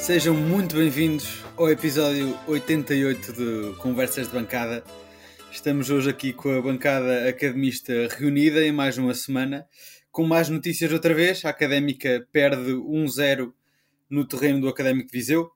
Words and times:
Sejam 0.00 0.34
muito 0.34 0.76
bem-vindos 0.76 1.44
ao 1.58 1.70
episódio 1.70 2.34
88 2.48 3.32
de 3.34 3.76
Conversas 3.76 4.28
de 4.28 4.32
Bancada. 4.32 4.82
Estamos 5.52 5.90
hoje 5.90 6.08
aqui 6.08 6.32
com 6.32 6.56
a 6.56 6.62
bancada 6.62 7.28
academista 7.28 7.92
reunida 8.08 8.64
em 8.64 8.72
mais 8.72 8.96
uma 8.96 9.12
semana, 9.12 9.66
com 10.10 10.26
mais 10.26 10.48
notícias 10.48 10.90
outra 10.90 11.12
vez. 11.12 11.44
A 11.44 11.50
Académica 11.50 12.26
perde 12.32 12.72
1-0 12.72 13.52
no 14.08 14.26
terreno 14.26 14.62
do 14.62 14.68
Académico 14.68 15.10
de 15.10 15.18
Viseu, 15.18 15.50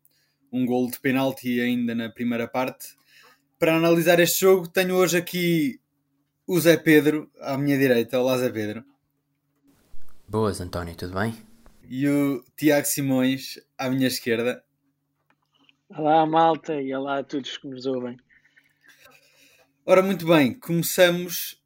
um 0.53 0.67
gol 0.67 0.91
de 0.91 1.01
penalti 1.01 1.59
ainda 1.59 1.95
na 1.95 2.11
primeira 2.11 2.47
parte. 2.47 2.97
Para 3.59 3.77
analisar 3.77 4.21
este 4.21 4.43
jogo, 4.43 4.69
tenho 4.69 4.95
hoje 4.95 5.17
aqui 5.17 5.81
o 6.47 6.61
Zé 6.61 6.77
Pedro 6.77 7.31
à 7.41 7.57
minha 7.57 7.79
direita. 7.79 8.21
Olá, 8.21 8.37
Zé 8.37 8.51
Pedro. 8.51 8.85
Boas, 10.29 10.61
António, 10.61 10.95
tudo 10.95 11.15
bem? 11.15 11.54
E 11.89 12.09
o 12.09 12.43
Tiago 12.57 12.87
Simões 12.87 13.61
à 13.77 13.91
minha 13.91 14.09
esquerda. 14.09 14.65
Olá, 15.89 16.25
malta, 16.25 16.81
e 16.81 16.95
olá 16.95 17.19
a 17.19 17.25
todos 17.25 17.59
que 17.59 17.69
nos 17.69 17.85
ouvem. 17.85 18.17
Ora, 19.85 20.03
muito 20.03 20.27
bem, 20.27 20.55
começamos 20.55 21.63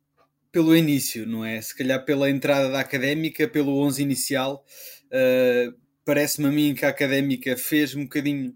pelo 0.50 0.76
início, 0.76 1.24
não 1.24 1.44
é? 1.44 1.60
Se 1.60 1.76
calhar 1.76 2.04
pela 2.04 2.28
entrada 2.28 2.68
da 2.68 2.80
académica, 2.80 3.46
pelo 3.46 3.78
11 3.80 4.02
inicial. 4.02 4.64
Uh, 5.06 5.76
Parece-me 6.04 6.48
a 6.48 6.50
mim 6.50 6.74
que 6.74 6.86
a 6.86 6.88
académica 6.88 7.54
fez 7.54 7.94
um 7.94 8.04
bocadinho, 8.04 8.54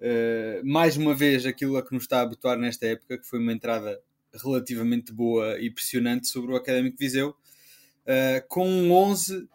uh, 0.00 0.64
mais 0.64 0.98
uma 0.98 1.14
vez, 1.14 1.46
aquilo 1.46 1.78
a 1.78 1.82
que 1.82 1.94
nos 1.94 2.02
está 2.04 2.18
a 2.18 2.22
habituar 2.22 2.58
nesta 2.58 2.86
época, 2.86 3.18
que 3.18 3.26
foi 3.26 3.38
uma 3.38 3.54
entrada 3.54 3.98
relativamente 4.34 5.10
boa 5.10 5.58
e 5.58 5.68
impressionante 5.68 6.28
sobre 6.28 6.52
o 6.52 6.56
Académico 6.56 6.98
Viseu, 6.98 7.30
uh, 7.30 8.46
com 8.48 8.68
um 8.68 8.92
11 8.92 9.48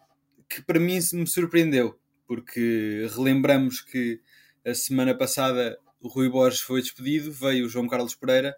que 0.50 0.60
para 0.62 0.80
mim 0.80 0.98
me 1.12 1.26
surpreendeu, 1.28 1.96
porque 2.26 3.06
relembramos 3.14 3.80
que 3.80 4.20
a 4.66 4.74
semana 4.74 5.16
passada 5.16 5.78
o 6.00 6.08
Rui 6.08 6.28
Borges 6.28 6.60
foi 6.60 6.82
despedido, 6.82 7.32
veio 7.32 7.66
o 7.66 7.68
João 7.68 7.86
Carlos 7.86 8.16
Pereira. 8.16 8.56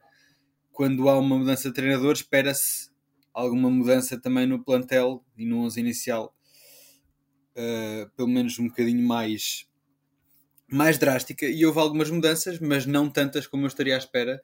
Quando 0.72 1.06
há 1.10 1.18
uma 1.18 1.38
mudança 1.38 1.68
de 1.68 1.74
treinador, 1.74 2.14
espera-se 2.14 2.90
alguma 3.34 3.68
mudança 3.68 4.18
também 4.18 4.46
no 4.46 4.64
plantel 4.64 5.22
e 5.36 5.44
no 5.44 5.58
11 5.64 5.80
inicial, 5.80 6.34
uh, 7.56 8.10
pelo 8.16 8.28
menos 8.28 8.58
um 8.58 8.68
bocadinho 8.68 9.06
mais, 9.06 9.68
mais 10.66 10.96
drástica. 10.96 11.44
E 11.44 11.64
houve 11.66 11.78
algumas 11.78 12.10
mudanças, 12.10 12.58
mas 12.58 12.86
não 12.86 13.10
tantas 13.10 13.46
como 13.46 13.64
eu 13.64 13.68
estaria 13.68 13.94
à 13.94 13.98
espera. 13.98 14.40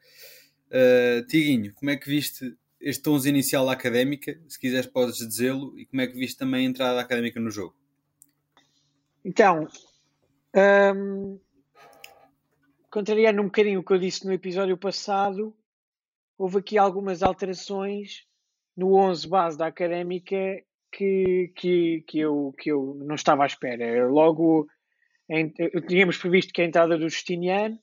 Uh, 0.66 1.26
Tiguinho, 1.26 1.72
como 1.74 1.90
é 1.90 1.96
que 1.96 2.10
viste 2.10 2.54
este 2.80 3.08
11 3.08 3.28
inicial 3.28 3.66
da 3.66 3.72
académica? 3.72 4.38
Se 4.48 4.58
quiseres, 4.58 4.86
podes 4.86 5.16
dizê-lo. 5.16 5.78
E 5.78 5.86
como 5.86 6.02
é 6.02 6.06
que 6.06 6.18
viste 6.18 6.38
também 6.38 6.66
a 6.66 6.70
entrada 6.70 6.94
da 6.94 7.00
académica 7.00 7.40
no 7.40 7.50
jogo? 7.50 7.74
Então, 9.24 9.66
um, 10.96 11.38
contrariando 12.90 13.42
um 13.42 13.46
bocadinho 13.46 13.80
o 13.80 13.84
que 13.84 13.92
eu 13.92 13.98
disse 13.98 14.26
no 14.26 14.32
episódio 14.32 14.76
passado, 14.76 15.54
houve 16.36 16.58
aqui 16.58 16.78
algumas 16.78 17.22
alterações 17.22 18.26
no 18.76 18.94
11 18.94 19.28
base 19.28 19.58
da 19.58 19.66
académica 19.66 20.36
que, 20.90 21.52
que, 21.54 22.04
que, 22.06 22.18
eu, 22.20 22.54
que 22.58 22.70
eu 22.70 22.94
não 23.04 23.16
estava 23.16 23.42
à 23.42 23.46
espera. 23.46 24.06
Logo, 24.06 24.68
em, 25.28 25.52
tínhamos 25.86 26.16
previsto 26.16 26.52
que 26.52 26.62
a 26.62 26.64
entrada 26.64 26.96
do 26.96 27.08
Justiniano, 27.08 27.78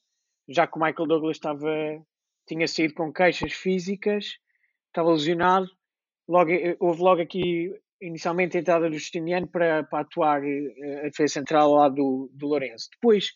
já 0.48 0.66
que 0.66 0.78
o 0.78 0.82
Michael 0.82 1.08
Douglas 1.08 1.38
estava, 1.38 1.70
tinha 2.48 2.68
saído 2.68 2.94
com 2.94 3.12
queixas 3.12 3.54
físicas, 3.54 4.38
estava 4.96 5.12
lesionado. 5.12 5.70
Logo, 6.28 6.50
houve 6.80 7.02
logo 7.02 7.22
aqui, 7.22 7.72
inicialmente, 8.02 8.58
a 8.58 8.62
entrada 8.62 8.90
do 8.90 8.98
Justiniano 8.98 9.48
para, 9.48 9.84
para 9.84 10.02
atuar 10.02 10.44
eh, 10.44 11.02
a 11.02 11.10
defesa 11.10 11.34
central 11.34 11.74
lá 11.74 11.90
do, 11.90 12.32
do 12.34 12.48
Lourenço. 12.48 12.90
Depois, 12.94 13.32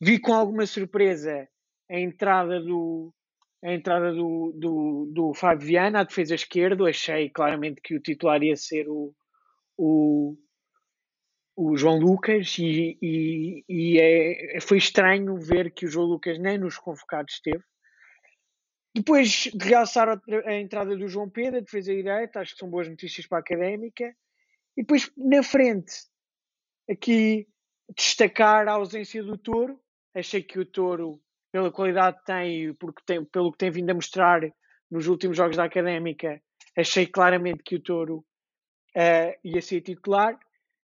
vi 0.00 0.18
com 0.18 0.32
alguma 0.32 0.64
surpresa 0.64 1.46
a 1.90 1.98
entrada 1.98 2.60
do, 2.60 3.12
a 3.62 3.72
entrada 3.72 4.12
do, 4.12 4.52
do, 4.56 5.10
do 5.12 5.34
Fábio 5.34 5.66
Viana 5.66 6.00
à 6.00 6.04
defesa 6.04 6.34
esquerda. 6.34 6.84
Achei 6.88 7.28
claramente 7.28 7.80
que 7.82 7.94
o 7.94 8.00
titular 8.00 8.42
ia 8.42 8.56
ser 8.56 8.88
o, 8.88 9.12
o, 9.76 10.36
o 11.56 11.76
João 11.76 11.98
Lucas 11.98 12.56
e, 12.58 12.96
e, 13.02 13.64
e 13.68 14.00
é, 14.00 14.60
foi 14.60 14.78
estranho 14.78 15.36
ver 15.36 15.72
que 15.72 15.84
o 15.84 15.88
João 15.88 16.06
Lucas 16.06 16.38
nem 16.38 16.56
nos 16.56 16.78
convocados 16.78 17.34
esteve. 17.34 17.62
Depois 18.94 19.50
de 19.52 19.68
realçar 19.68 20.08
a, 20.08 20.54
entrada 20.54 20.96
do 20.96 21.08
João 21.08 21.30
Pedro, 21.30 21.58
a 21.58 21.62
defesa 21.62 21.94
direita, 21.94 22.40
acho 22.40 22.52
que 22.52 22.58
são 22.58 22.68
boas 22.68 22.88
notícias 22.88 23.26
para 23.26 23.38
a 23.38 23.40
académica. 23.40 24.14
E 24.76 24.82
depois 24.82 25.10
na 25.16 25.42
frente, 25.42 25.92
aqui 26.90 27.48
destacar 27.96 28.68
a 28.68 28.72
ausência 28.72 29.22
do 29.22 29.38
Touro. 29.38 29.80
Achei 30.14 30.42
que 30.42 30.58
o 30.58 30.66
Touro 30.66 31.20
pela 31.50 31.70
qualidade 31.70 32.18
que 32.18 32.24
tem, 32.24 32.74
porque 32.74 33.02
tem, 33.04 33.24
pelo 33.24 33.52
que 33.52 33.58
tem 33.58 33.70
vindo 33.70 33.90
a 33.90 33.94
mostrar 33.94 34.40
nos 34.90 35.06
últimos 35.06 35.36
jogos 35.36 35.56
da 35.56 35.64
Académica, 35.64 36.42
achei 36.76 37.06
claramente 37.06 37.62
que 37.62 37.76
o 37.76 37.80
Touro 37.80 38.24
uh, 38.96 39.38
ia 39.44 39.60
ser 39.60 39.82
titular, 39.82 40.38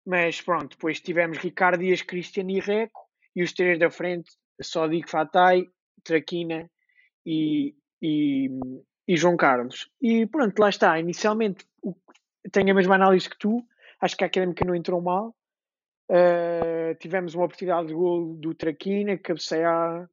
mas 0.05 0.41
pronto, 0.41 0.69
depois 0.69 0.99
tivemos 0.99 1.37
Ricardo 1.37 1.79
Dias, 1.79 2.01
Cristiano 2.01 2.51
e 2.51 2.59
Reco, 2.59 3.07
e 3.35 3.41
os 3.41 3.53
três 3.53 3.79
da 3.79 3.89
frente, 3.89 4.31
só 4.61 4.87
digo 4.87 5.09
Fatai, 5.09 5.65
Traquina 6.03 6.69
e, 7.25 7.75
e, 8.01 8.49
e, 9.07 9.17
João 9.17 9.37
Carlos. 9.37 9.89
E 10.01 10.25
pronto, 10.25 10.57
lá 10.59 10.69
está. 10.69 10.99
Inicialmente 10.99 11.65
o, 11.81 11.95
tenho 12.51 12.71
a 12.71 12.75
mesma 12.75 12.95
análise 12.95 13.29
que 13.29 13.37
tu, 13.37 13.65
acho 14.01 14.15
que 14.15 14.23
a 14.23 14.27
Académica 14.27 14.65
não 14.65 14.75
entrou 14.75 15.01
mal. 15.01 15.35
Uh, 16.09 16.95
tivemos 16.99 17.35
uma 17.35 17.45
oportunidade 17.45 17.87
de 17.87 17.93
gol 17.93 18.35
do 18.35 18.55
Traquina, 18.55 19.17
cabeceia 19.17 20.09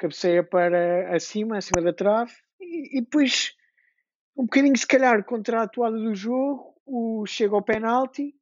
cabeceia 0.00 0.42
para 0.42 1.14
acima, 1.14 1.58
acima 1.58 1.82
da 1.82 1.92
trave, 1.92 2.32
e, 2.58 2.98
e 2.98 3.00
depois, 3.02 3.54
um 4.34 4.44
bocadinho 4.44 4.76
se 4.76 4.86
calhar 4.86 5.22
contra 5.24 5.60
a 5.60 5.64
atuada 5.64 5.98
do 5.98 6.14
jogo, 6.14 6.74
o, 6.86 7.26
chega 7.26 7.54
ao 7.54 7.62
penalti, 7.62 8.34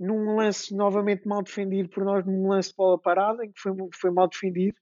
num 0.00 0.36
lance 0.36 0.74
novamente 0.74 1.28
mal 1.28 1.42
defendido 1.42 1.90
por 1.90 2.02
nós, 2.02 2.24
num 2.24 2.48
lance 2.48 2.70
de 2.70 2.76
bola 2.76 2.98
parada, 2.98 3.44
em 3.44 3.52
que 3.52 3.60
foi, 3.60 3.72
foi 3.94 4.10
mal 4.10 4.26
defendido, 4.26 4.76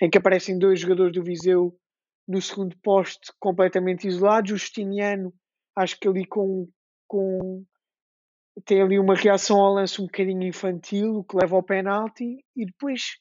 em 0.00 0.08
que 0.08 0.18
aparecem 0.18 0.58
dois 0.58 0.80
jogadores 0.80 1.12
do 1.12 1.22
Viseu 1.22 1.76
no 2.26 2.40
segundo 2.40 2.76
poste 2.78 3.32
completamente 3.38 4.06
isolados, 4.06 4.52
o 4.52 4.56
Justiniano, 4.56 5.32
acho 5.76 5.98
que 5.98 6.08
ali 6.08 6.26
com, 6.26 6.68
com 7.06 7.64
tem 8.64 8.82
ali 8.82 8.98
uma 8.98 9.14
reação 9.14 9.60
ao 9.60 9.74
lance 9.74 10.00
um 10.00 10.06
bocadinho 10.06 10.42
infantil, 10.42 11.16
o 11.16 11.24
que 11.24 11.36
leva 11.36 11.56
ao 11.56 11.62
penalti, 11.62 12.44
e 12.56 12.66
depois 12.66 13.20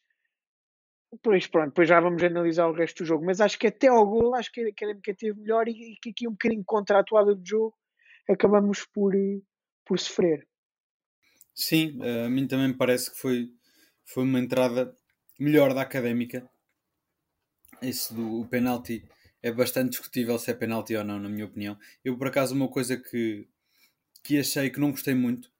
Pois 1.21 1.47
pronto, 1.47 1.67
depois 1.67 1.87
já 1.87 1.99
vamos 1.99 2.21
analisar 2.23 2.67
o 2.67 2.73
resto 2.73 3.03
do 3.03 3.07
jogo. 3.07 3.25
Mas 3.25 3.39
acho 3.39 3.57
que 3.57 3.67
até 3.67 3.87
ao 3.87 4.05
gol, 4.05 4.35
acho 4.35 4.51
que 4.51 4.61
a 4.61 4.69
Académica 4.69 5.13
teve 5.13 5.39
melhor 5.39 5.67
e 5.67 5.97
que 6.01 6.09
aqui 6.09 6.27
um 6.27 6.31
bocadinho 6.31 6.63
contra 6.65 6.97
a 6.97 7.01
atuada 7.01 7.35
do 7.35 7.45
jogo 7.45 7.73
acabamos 8.29 8.85
por, 8.93 9.13
por 9.85 9.99
sofrer. 9.99 10.47
Sim, 11.53 11.97
a 12.25 12.29
mim 12.29 12.47
também 12.47 12.75
parece 12.75 13.11
que 13.11 13.17
foi, 13.17 13.49
foi 14.03 14.23
uma 14.23 14.39
entrada 14.39 14.95
melhor 15.39 15.73
da 15.73 15.81
Académica. 15.81 16.49
Esse 17.87 18.13
do 18.15 18.47
penalti 18.49 19.03
é 19.43 19.51
bastante 19.51 19.91
discutível 19.91 20.39
se 20.39 20.49
é 20.49 20.55
penalti 20.55 20.95
ou 20.95 21.03
não, 21.03 21.19
na 21.19 21.29
minha 21.29 21.45
opinião. 21.45 21.77
Eu, 22.03 22.17
por 22.17 22.27
acaso, 22.27 22.55
uma 22.55 22.67
coisa 22.67 22.97
que, 22.97 23.47
que 24.23 24.39
achei 24.39 24.71
que 24.71 24.79
não 24.79 24.89
gostei 24.89 25.13
muito 25.13 25.51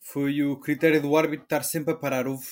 foi 0.00 0.42
o 0.42 0.56
critério 0.56 1.00
do 1.00 1.16
árbitro 1.16 1.44
estar 1.44 1.62
sempre 1.62 1.92
a 1.92 1.96
parar. 1.96 2.26
Houve 2.26 2.46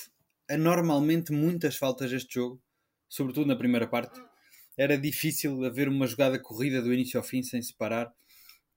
anormalmente 0.48 1.32
muitas 1.32 1.76
faltas 1.76 2.12
este 2.12 2.34
jogo, 2.34 2.62
sobretudo 3.08 3.48
na 3.48 3.56
primeira 3.56 3.88
parte. 3.88 4.20
Era 4.76 4.96
difícil 4.96 5.64
haver 5.64 5.88
uma 5.88 6.06
jogada 6.06 6.38
corrida 6.38 6.80
do 6.80 6.94
início 6.94 7.18
ao 7.18 7.24
fim 7.24 7.42
sem 7.42 7.60
se 7.60 7.74
parar. 7.74 8.12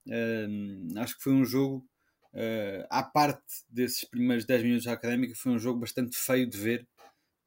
Uh, 0.08 0.98
acho 0.98 1.16
que 1.16 1.22
foi 1.22 1.32
um 1.32 1.44
jogo, 1.44 1.86
uh, 2.34 2.84
à 2.90 3.04
parte 3.04 3.44
desses 3.70 4.04
primeiros 4.04 4.44
10 4.44 4.62
minutos 4.64 4.84
da 4.86 4.92
académica, 4.92 5.34
foi 5.36 5.52
um 5.52 5.58
jogo 5.58 5.78
bastante 5.78 6.16
feio 6.16 6.50
de 6.50 6.58
ver, 6.58 6.88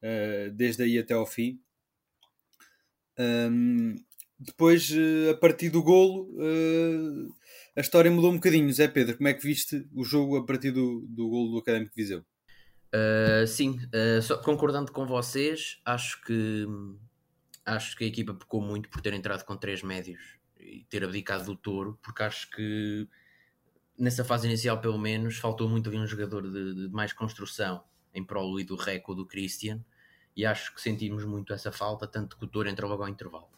uh, 0.01 0.49
desde 0.53 0.83
aí 0.83 0.97
até 0.97 1.13
ao 1.13 1.25
fim. 1.25 1.59
Um, 3.19 3.95
depois, 4.39 4.89
uh, 4.91 5.31
a 5.31 5.37
partir 5.37 5.69
do 5.69 5.81
golo, 5.81 6.35
a 7.75 7.81
história 7.81 8.11
mudou 8.11 8.31
um 8.31 8.35
bocadinho. 8.35 8.71
Zé 8.73 8.87
Pedro, 8.87 9.17
como 9.17 9.27
é 9.27 9.33
que 9.33 9.45
viste 9.45 9.87
o 9.93 10.03
jogo 10.03 10.37
a 10.37 10.45
partir 10.45 10.71
do, 10.71 11.05
do 11.09 11.29
golo 11.29 11.51
do 11.51 11.57
Académico 11.59 11.95
de 11.95 12.01
Viseu? 12.01 12.25
Uh, 12.95 13.45
sim, 13.45 13.77
uh, 13.93 14.21
só, 14.21 14.37
concordando 14.37 14.91
com 14.91 15.05
vocês, 15.05 15.81
acho 15.83 16.21
que 16.23 16.65
acho 17.65 17.97
que 17.97 18.05
a 18.05 18.07
equipa 18.07 18.33
pecou 18.33 18.61
muito 18.61 18.87
por 18.89 19.01
ter 19.01 19.13
entrado 19.13 19.43
com 19.43 19.57
três 19.57 19.81
médios 19.81 20.21
e 20.57 20.85
ter 20.89 21.03
abdicado 21.03 21.45
do 21.45 21.55
touro, 21.55 21.99
porque 22.01 22.23
acho 22.23 22.49
que 22.51 23.07
nessa 23.97 24.23
fase 24.23 24.47
inicial, 24.47 24.79
pelo 24.79 24.99
menos, 24.99 25.37
faltou 25.37 25.67
muito 25.67 25.89
ali 25.89 25.97
um 25.97 26.07
jogador 26.07 26.49
de, 26.49 26.87
de 26.87 26.89
mais 26.89 27.11
construção 27.11 27.83
em 28.13 28.23
prol 28.23 28.63
do 28.63 28.75
Reco 28.75 29.13
do 29.13 29.25
Christian, 29.25 29.83
e 30.35 30.45
acho 30.45 30.73
que 30.73 30.81
sentimos 30.81 31.23
muito 31.25 31.53
essa 31.53 31.71
falta, 31.71 32.07
tanto 32.07 32.37
que 32.37 32.45
o 32.45 32.47
touro 32.47 32.69
entrou 32.69 32.89
logo 32.89 33.03
ao 33.03 33.09
intervalo. 33.09 33.49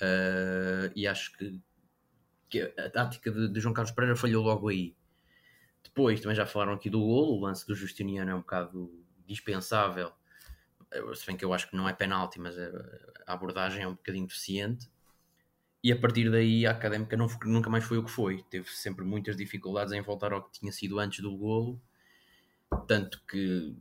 Uh, 0.00 0.92
e 0.94 1.06
acho 1.06 1.36
que, 1.36 1.60
que 2.48 2.60
a 2.60 2.90
tática 2.90 3.30
de, 3.30 3.48
de 3.48 3.60
João 3.60 3.74
Carlos 3.74 3.92
Pereira 3.92 4.16
falhou 4.16 4.44
logo 4.44 4.68
aí. 4.68 4.94
Depois 5.82 6.20
também 6.20 6.36
já 6.36 6.46
falaram 6.46 6.72
aqui 6.72 6.90
do 6.90 7.00
golo, 7.00 7.36
o 7.36 7.40
lance 7.40 7.66
do 7.66 7.74
Justiniano 7.74 8.30
é 8.30 8.34
um 8.34 8.40
bocado 8.40 8.92
dispensável, 9.26 10.12
se 11.14 11.26
bem 11.26 11.36
que 11.36 11.44
eu 11.44 11.52
acho 11.52 11.68
que 11.68 11.76
não 11.76 11.88
é 11.88 11.92
penalti, 11.92 12.38
mas 12.38 12.56
a, 12.58 13.32
abordagem 13.32 13.82
é 13.82 13.88
um 13.88 13.94
bocadinho 13.94 14.26
deficiente. 14.26 14.90
E 15.82 15.90
a 15.90 15.98
partir 15.98 16.30
daí 16.30 16.66
a 16.66 16.70
académica 16.70 17.16
não, 17.16 17.26
nunca 17.44 17.68
mais 17.68 17.84
foi 17.84 17.98
o 17.98 18.04
que 18.04 18.10
foi. 18.10 18.42
Teve 18.50 18.68
sempre 18.70 19.04
muitas 19.04 19.36
dificuldades 19.36 19.92
em 19.92 20.00
voltar 20.00 20.32
ao 20.32 20.44
que 20.44 20.60
tinha 20.60 20.70
sido 20.70 20.98
antes 20.98 21.20
do 21.20 21.36
golo. 21.36 21.80
Tanto 22.86 23.20
que 23.26 23.74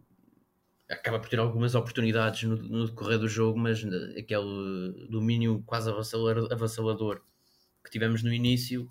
acaba 0.91 1.19
por 1.19 1.29
ter 1.29 1.39
algumas 1.39 1.75
oportunidades 1.75 2.43
no, 2.43 2.55
no 2.57 2.85
decorrer 2.87 3.17
do 3.19 3.27
jogo, 3.27 3.57
mas 3.57 3.83
aquele 4.17 5.07
domínio 5.09 5.63
quase 5.65 5.89
avassalador, 5.89 6.51
avassalador 6.51 7.21
que 7.83 7.89
tivemos 7.89 8.21
no 8.23 8.33
início 8.33 8.87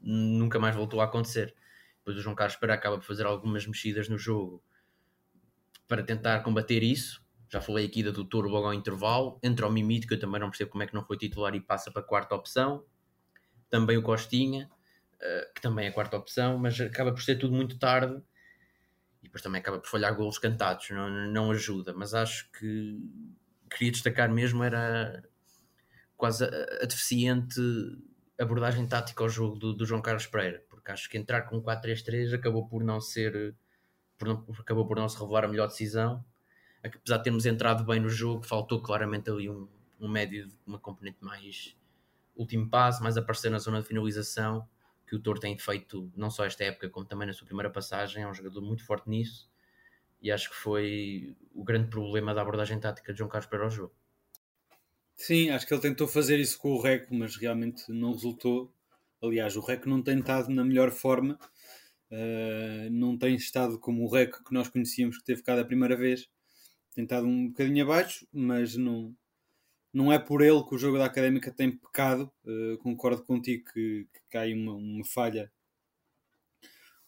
nunca 0.00 0.58
mais 0.58 0.74
voltou 0.74 1.00
a 1.00 1.04
acontecer. 1.04 1.54
Depois 1.98 2.16
o 2.16 2.20
João 2.20 2.34
Carlos 2.34 2.56
Pereira 2.56 2.78
acaba 2.78 2.98
por 2.98 3.04
fazer 3.04 3.24
algumas 3.26 3.66
mexidas 3.66 4.08
no 4.08 4.18
jogo 4.18 4.62
para 5.86 6.02
tentar 6.02 6.40
combater 6.40 6.82
isso. 6.82 7.22
Já 7.48 7.60
falei 7.60 7.86
aqui 7.86 8.02
da 8.02 8.10
do 8.10 8.24
Toro 8.24 8.48
logo 8.48 8.66
ao 8.66 8.74
intervalo. 8.74 9.38
Entra 9.42 9.66
o 9.66 9.70
Mimito, 9.70 10.06
que 10.06 10.14
eu 10.14 10.18
também 10.18 10.40
não 10.40 10.48
percebo 10.48 10.70
como 10.70 10.82
é 10.82 10.86
que 10.86 10.94
não 10.94 11.04
foi 11.04 11.16
titular 11.16 11.54
e 11.54 11.60
passa 11.60 11.90
para 11.90 12.02
a 12.02 12.04
quarta 12.04 12.34
opção. 12.34 12.84
Também 13.68 13.96
o 13.96 14.02
Costinha, 14.02 14.70
eh, 15.20 15.50
que 15.54 15.60
também 15.60 15.86
é 15.86 15.88
a 15.88 15.92
quarta 15.92 16.16
opção, 16.16 16.58
mas 16.58 16.80
acaba 16.80 17.12
por 17.12 17.22
ser 17.22 17.36
tudo 17.36 17.54
muito 17.54 17.78
tarde. 17.78 18.22
Depois 19.32 19.42
também 19.42 19.60
acaba 19.60 19.78
por 19.78 19.88
falhar 19.88 20.14
golos 20.14 20.38
cantados, 20.38 20.90
não, 20.90 21.08
não 21.28 21.50
ajuda. 21.50 21.94
Mas 21.94 22.12
acho 22.12 22.50
que 22.52 23.00
queria 23.70 23.90
destacar 23.90 24.30
mesmo 24.30 24.62
era 24.62 25.22
quase 26.16 26.44
a, 26.44 26.48
a 26.82 26.86
deficiente 26.86 27.60
abordagem 28.38 28.86
tática 28.86 29.22
ao 29.22 29.28
jogo 29.28 29.58
do, 29.58 29.72
do, 29.72 29.86
João 29.86 30.02
Carlos 30.02 30.26
Pereira, 30.26 30.62
porque 30.68 30.90
acho 30.90 31.08
que 31.08 31.16
entrar 31.16 31.42
com 31.42 31.62
4-3-3 31.62 32.34
acabou 32.34 32.66
por 32.66 32.84
não 32.84 33.00
ser 33.00 33.54
por 34.18 34.28
não, 34.28 34.46
acabou 34.58 34.86
por 34.86 34.96
não 34.96 35.08
se 35.08 35.18
revelar 35.18 35.44
a 35.44 35.48
melhor 35.48 35.68
decisão 35.68 36.24
apesar 36.82 37.18
de 37.18 37.24
termos 37.24 37.46
entrado 37.46 37.84
bem 37.84 38.00
no 38.00 38.08
jogo, 38.08 38.44
faltou 38.44 38.82
claramente 38.82 39.30
ali 39.30 39.48
um, 39.48 39.68
um 40.00 40.08
médio, 40.08 40.48
uma 40.66 40.78
componente 40.78 41.18
mais 41.20 41.76
último 42.34 42.68
passo, 42.68 43.02
mais 43.02 43.16
aparecer 43.16 43.50
na 43.50 43.58
zona 43.58 43.80
de 43.80 43.86
finalização, 43.86 44.68
que 45.12 45.16
o 45.16 45.20
Toro 45.20 45.38
tem 45.38 45.58
feito 45.58 46.10
não 46.16 46.30
só 46.30 46.46
esta 46.46 46.64
época, 46.64 46.88
como 46.88 47.04
também 47.04 47.26
na 47.26 47.34
sua 47.34 47.44
primeira 47.44 47.68
passagem, 47.68 48.22
é 48.22 48.26
um 48.26 48.32
jogador 48.32 48.62
muito 48.62 48.82
forte 48.82 49.10
nisso, 49.10 49.46
e 50.22 50.32
acho 50.32 50.48
que 50.48 50.56
foi 50.56 51.36
o 51.54 51.62
grande 51.62 51.90
problema 51.90 52.32
da 52.32 52.40
abordagem 52.40 52.80
tática 52.80 53.12
de 53.12 53.18
João 53.18 53.28
Carlos 53.28 53.50
para 53.50 53.66
o 53.66 53.68
jogo. 53.68 53.94
Sim, 55.14 55.50
acho 55.50 55.66
que 55.66 55.74
ele 55.74 55.82
tentou 55.82 56.08
fazer 56.08 56.40
isso 56.40 56.58
com 56.58 56.72
o 56.72 56.80
Reco, 56.80 57.14
mas 57.14 57.36
realmente 57.36 57.92
não 57.92 58.12
resultou. 58.12 58.72
Aliás, 59.22 59.54
o 59.54 59.60
Reco 59.60 59.86
não 59.86 60.02
tem 60.02 60.18
estado 60.18 60.48
na 60.48 60.64
melhor 60.64 60.90
forma, 60.90 61.38
uh, 62.10 62.90
não 62.90 63.18
tem 63.18 63.34
estado 63.34 63.78
como 63.78 64.04
o 64.04 64.08
Reco 64.08 64.42
que 64.42 64.54
nós 64.54 64.70
conhecíamos 64.70 65.18
que 65.18 65.24
teve 65.24 65.40
ficado 65.40 65.58
a 65.58 65.64
primeira 65.66 65.94
vez 65.94 66.26
tem 66.94 67.04
estado 67.04 67.26
um 67.26 67.48
bocadinho 67.48 67.84
abaixo, 67.84 68.26
mas 68.32 68.76
não, 68.76 69.14
não 69.92 70.12
é 70.12 70.18
por 70.18 70.42
ele 70.42 70.62
que 70.64 70.74
o 70.74 70.78
jogo 70.78 70.98
da 70.98 71.04
Académica 71.04 71.50
tem 71.50 71.70
pecado. 71.70 72.32
Uh, 72.44 72.78
concordo 72.78 73.22
contigo 73.22 73.64
que, 73.72 74.06
que 74.12 74.20
cai 74.30 74.54
uma, 74.54 74.74
uma 74.74 75.04
falha, 75.04 75.52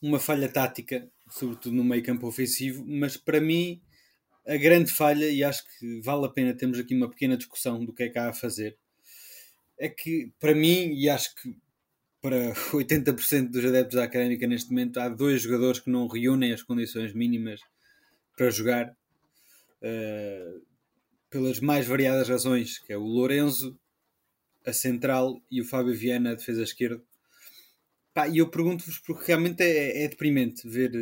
uma 0.00 0.18
falha 0.18 0.48
tática, 0.48 1.08
sobretudo 1.30 1.74
no 1.74 1.84
meio 1.84 2.02
campo 2.02 2.26
ofensivo, 2.26 2.84
mas 2.86 3.16
para 3.16 3.40
mim 3.40 3.80
a 4.46 4.56
grande 4.56 4.92
falha, 4.92 5.28
e 5.30 5.42
acho 5.42 5.64
que 5.78 6.00
vale 6.02 6.26
a 6.26 6.28
pena 6.28 6.54
termos 6.54 6.78
aqui 6.78 6.94
uma 6.94 7.08
pequena 7.08 7.36
discussão 7.36 7.82
do 7.82 7.94
que 7.94 8.02
é 8.02 8.08
que 8.10 8.18
há 8.18 8.28
a 8.28 8.34
fazer, 8.34 8.76
é 9.78 9.88
que 9.88 10.32
para 10.38 10.54
mim, 10.54 10.92
e 10.92 11.08
acho 11.08 11.34
que 11.36 11.56
para 12.20 12.54
80% 12.72 13.50
dos 13.50 13.64
adeptos 13.64 13.96
da 13.96 14.04
Académica 14.04 14.46
neste 14.46 14.70
momento, 14.70 14.98
há 14.98 15.08
dois 15.08 15.42
jogadores 15.42 15.80
que 15.80 15.90
não 15.90 16.06
reúnem 16.06 16.52
as 16.52 16.62
condições 16.62 17.14
mínimas 17.14 17.60
para 18.36 18.50
jogar 18.50 18.90
uh, 19.82 20.73
pelas 21.34 21.58
mais 21.58 21.84
variadas 21.84 22.28
razões, 22.28 22.78
que 22.78 22.92
é 22.92 22.96
o 22.96 23.02
Lourenço, 23.02 23.76
a 24.64 24.72
central 24.72 25.42
e 25.50 25.60
o 25.60 25.64
Fábio 25.64 25.92
Viana, 25.92 26.30
a 26.30 26.34
defesa 26.36 26.62
esquerda. 26.62 27.02
e 28.30 28.38
eu 28.38 28.48
pergunto-vos 28.48 29.00
porque 29.00 29.26
realmente 29.26 29.60
é, 29.60 30.04
é, 30.04 30.08
deprimente 30.08 30.68
ver, 30.68 30.92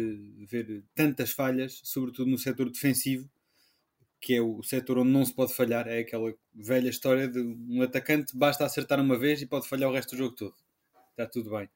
ver 0.49 0.83
tantas 0.95 1.33
falhas, 1.33 1.83
sobretudo 1.85 2.31
no 2.31 2.39
setor 2.39 2.71
defensivo, 2.71 3.31
que 4.19 4.33
é 4.33 4.41
o 4.41 4.63
setor 4.63 4.97
onde 4.97 5.11
não 5.11 5.23
se 5.23 5.35
pode 5.35 5.53
falhar. 5.53 5.87
É 5.87 5.99
aquela 5.99 6.33
velha 6.55 6.89
história 6.89 7.29
de 7.29 7.39
um 7.39 7.83
atacante 7.83 8.35
basta 8.35 8.65
acertar 8.65 8.99
uma 9.01 9.19
vez 9.19 9.43
e 9.43 9.47
pode 9.47 9.69
falhar 9.69 9.91
o 9.91 9.93
resto 9.93 10.13
do 10.13 10.17
jogo 10.17 10.35
todo. 10.35 10.55
Está 11.11 11.27
tudo 11.27 11.51
bem. 11.51 11.69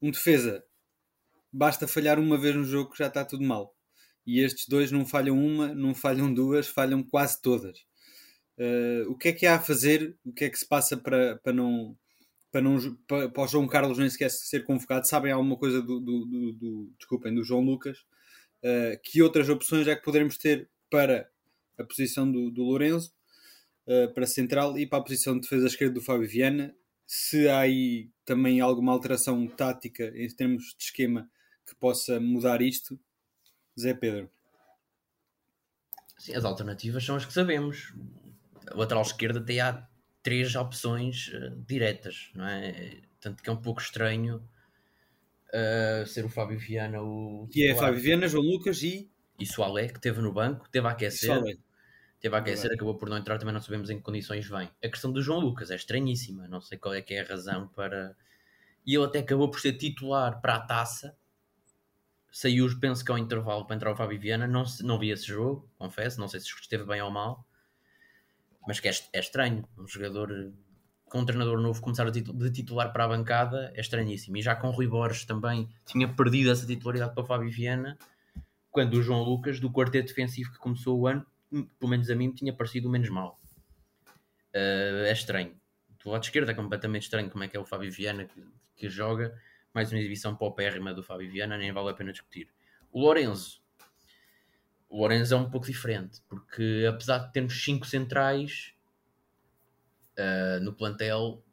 Um 0.00 0.12
defesa 0.12 0.64
basta 1.52 1.88
falhar 1.88 2.20
uma 2.20 2.38
vez 2.38 2.54
no 2.54 2.62
jogo 2.62 2.92
que 2.92 2.98
já 2.98 3.08
está 3.08 3.24
tudo 3.24 3.42
mal 3.42 3.76
e 4.28 4.40
estes 4.40 4.68
dois 4.68 4.92
não 4.92 5.06
falham 5.06 5.42
uma, 5.42 5.74
não 5.74 5.94
falham 5.94 6.32
duas, 6.32 6.68
falham 6.68 7.02
quase 7.02 7.40
todas. 7.40 7.78
Uh, 8.58 9.08
o 9.10 9.16
que 9.16 9.28
é 9.28 9.32
que 9.32 9.46
há 9.46 9.54
a 9.54 9.60
fazer? 9.60 10.14
O 10.22 10.34
que 10.34 10.44
é 10.44 10.50
que 10.50 10.58
se 10.58 10.68
passa 10.68 10.98
para, 10.98 11.36
para 11.36 11.54
não 11.54 11.96
para, 12.52 12.60
não, 12.60 12.76
para, 13.06 13.30
para 13.30 13.42
o 13.42 13.46
João 13.46 13.66
Carlos 13.66 13.96
nem 13.96 14.10
sequer 14.10 14.30
ser 14.30 14.64
convocado? 14.64 15.08
Sabem 15.08 15.32
alguma 15.32 15.56
coisa 15.56 15.80
do, 15.80 15.98
do, 15.98 16.26
do, 16.26 16.52
do 16.52 16.92
desculpem, 16.98 17.34
do 17.34 17.42
João 17.42 17.62
Lucas? 17.62 18.00
Uh, 18.62 19.00
que 19.02 19.22
outras 19.22 19.48
opções 19.48 19.88
é 19.88 19.96
que 19.96 20.04
poderemos 20.04 20.36
ter 20.36 20.68
para 20.90 21.26
a 21.78 21.84
posição 21.84 22.30
do, 22.30 22.50
do 22.50 22.64
Lourenço, 22.64 23.10
uh, 23.86 24.12
para 24.12 24.26
central 24.26 24.78
e 24.78 24.86
para 24.86 24.98
a 24.98 25.02
posição 25.02 25.36
de 25.36 25.40
defesa 25.40 25.68
esquerda 25.68 25.94
do 25.94 26.02
Fábio 26.02 26.28
Viana? 26.28 26.74
Se 27.06 27.48
há 27.48 27.60
aí 27.60 28.10
também 28.26 28.60
alguma 28.60 28.92
alteração 28.92 29.46
tática 29.46 30.12
em 30.14 30.28
termos 30.28 30.74
de 30.76 30.84
esquema 30.84 31.30
que 31.66 31.74
possa 31.76 32.20
mudar 32.20 32.60
isto, 32.60 33.00
Zé 33.80 33.94
Pedro. 33.94 34.30
Sim, 36.18 36.34
as 36.34 36.44
alternativas 36.44 37.04
são 37.04 37.16
as 37.16 37.24
que 37.24 37.32
sabemos. 37.32 37.94
A 38.66 38.76
lateral 38.76 39.02
esquerda 39.02 39.40
tem 39.40 39.60
há 39.60 39.86
três 40.22 40.54
opções 40.56 41.28
uh, 41.28 41.56
diretas, 41.66 42.30
não 42.34 42.46
é? 42.46 43.00
Tanto 43.20 43.42
que 43.42 43.48
é 43.48 43.52
um 43.52 43.60
pouco 43.60 43.80
estranho 43.80 44.42
uh, 45.48 46.06
ser 46.06 46.24
o 46.24 46.28
Fábio 46.28 46.58
Viana 46.58 47.02
o. 47.02 47.48
Que 47.50 47.68
é 47.68 47.74
Fábio 47.74 48.00
Viana, 48.00 48.28
João 48.28 48.44
Lucas 48.44 48.82
e. 48.82 49.10
E 49.38 49.46
Soalé, 49.46 49.86
que 49.86 49.98
esteve 49.98 50.20
no 50.20 50.32
banco, 50.32 50.68
teve 50.68 50.86
a 50.86 50.90
aquecer. 50.90 51.40
Teve 52.20 52.34
a 52.34 52.40
aquecer, 52.40 52.72
acabou 52.72 52.96
por 52.96 53.08
não 53.08 53.16
entrar, 53.16 53.38
também 53.38 53.54
não 53.54 53.60
sabemos 53.60 53.88
em 53.88 53.98
que 53.98 54.02
condições 54.02 54.48
vem. 54.48 54.68
A 54.82 54.88
questão 54.88 55.12
do 55.12 55.22
João 55.22 55.38
Lucas 55.38 55.70
é 55.70 55.76
estranhíssima, 55.76 56.48
não 56.48 56.60
sei 56.60 56.76
qual 56.76 56.92
é 56.94 57.00
que 57.00 57.14
é 57.14 57.20
a 57.20 57.24
razão 57.24 57.68
para. 57.68 58.16
E 58.84 58.96
ele 58.96 59.04
até 59.04 59.20
acabou 59.20 59.48
por 59.48 59.60
ser 59.60 59.74
titular 59.74 60.40
para 60.40 60.56
a 60.56 60.60
taça, 60.60 61.16
saiu, 62.30 62.68
penso 62.78 63.04
que 63.04 63.10
ao 63.10 63.18
intervalo 63.18 63.66
para 63.66 63.76
entrar 63.76 63.92
o 63.92 63.96
Fábio 63.96 64.20
Viana, 64.20 64.46
não, 64.46 64.64
não 64.82 64.98
vi 64.98 65.10
esse 65.10 65.26
jogo, 65.26 65.68
confesso, 65.78 66.20
não 66.20 66.28
sei 66.28 66.40
se 66.40 66.46
esteve 66.46 66.84
bem 66.84 67.00
ou 67.02 67.10
mal, 67.10 67.46
mas 68.66 68.80
que 68.80 68.88
é, 68.88 68.92
é 69.12 69.20
estranho, 69.20 69.66
um 69.78 69.86
jogador 69.86 70.52
com 71.06 71.20
um 71.20 71.24
treinador 71.24 71.58
novo 71.58 71.80
começar 71.80 72.10
de 72.10 72.50
titular 72.50 72.92
para 72.92 73.04
a 73.04 73.08
bancada 73.08 73.72
é 73.74 73.80
estranhíssimo, 73.80 74.36
e 74.36 74.42
já 74.42 74.54
com 74.54 74.70
Rui 74.70 74.86
Borges 74.86 75.24
também 75.24 75.68
tinha 75.86 76.06
perdido 76.06 76.50
essa 76.50 76.66
titularidade 76.66 77.14
para 77.14 77.24
o 77.24 77.26
Fábio 77.26 77.50
Viana, 77.50 77.98
quando 78.70 78.94
o 78.94 79.02
João 79.02 79.22
Lucas, 79.22 79.58
do 79.58 79.70
quarteto 79.70 80.08
defensivo 80.08 80.52
que 80.52 80.58
começou 80.58 80.98
o 80.98 81.06
ano, 81.06 81.26
pelo 81.50 81.90
menos 81.90 82.10
a 82.10 82.14
mim, 82.14 82.30
tinha 82.30 82.52
parecido 82.52 82.88
o 82.88 82.90
menos 82.90 83.08
mal. 83.08 83.38
Uh, 84.54 85.06
é 85.06 85.12
estranho. 85.12 85.56
Do 86.02 86.10
lado 86.10 86.22
esquerdo 86.22 86.50
é 86.50 86.54
completamente 86.54 87.04
estranho 87.04 87.30
como 87.30 87.42
é 87.44 87.48
que 87.48 87.56
é 87.56 87.60
o 87.60 87.64
Fábio 87.64 87.90
Viana 87.90 88.24
que, 88.26 88.44
que 88.76 88.88
joga, 88.88 89.34
mais 89.72 89.92
uma 89.92 89.98
exibição 89.98 90.36
paupérrima 90.36 90.92
do 90.94 91.02
Fábio 91.02 91.30
Viana, 91.30 91.56
nem 91.56 91.72
vale 91.72 91.90
a 91.90 91.94
pena 91.94 92.12
discutir. 92.12 92.48
O 92.90 93.00
Lorenzo. 93.00 93.62
O 94.88 95.00
Lorenzo 95.00 95.34
é 95.34 95.36
um 95.36 95.50
pouco 95.50 95.66
diferente, 95.66 96.22
porque 96.28 96.86
apesar 96.88 97.18
de 97.18 97.32
termos 97.32 97.62
5 97.62 97.86
centrais 97.86 98.74
uh, 100.18 100.60
no 100.60 100.72
plantel, 100.72 101.44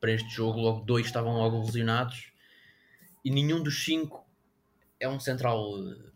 para 0.00 0.12
este 0.12 0.28
jogo, 0.30 0.60
logo 0.60 0.84
dois 0.84 1.06
estavam 1.06 1.34
logo 1.34 1.64
lesionados 1.64 2.32
e 3.24 3.30
nenhum 3.30 3.62
dos 3.62 3.84
cinco 3.84 4.26
é 5.00 5.08
um 5.08 5.20
central 5.20 5.78
uh, 5.78 6.12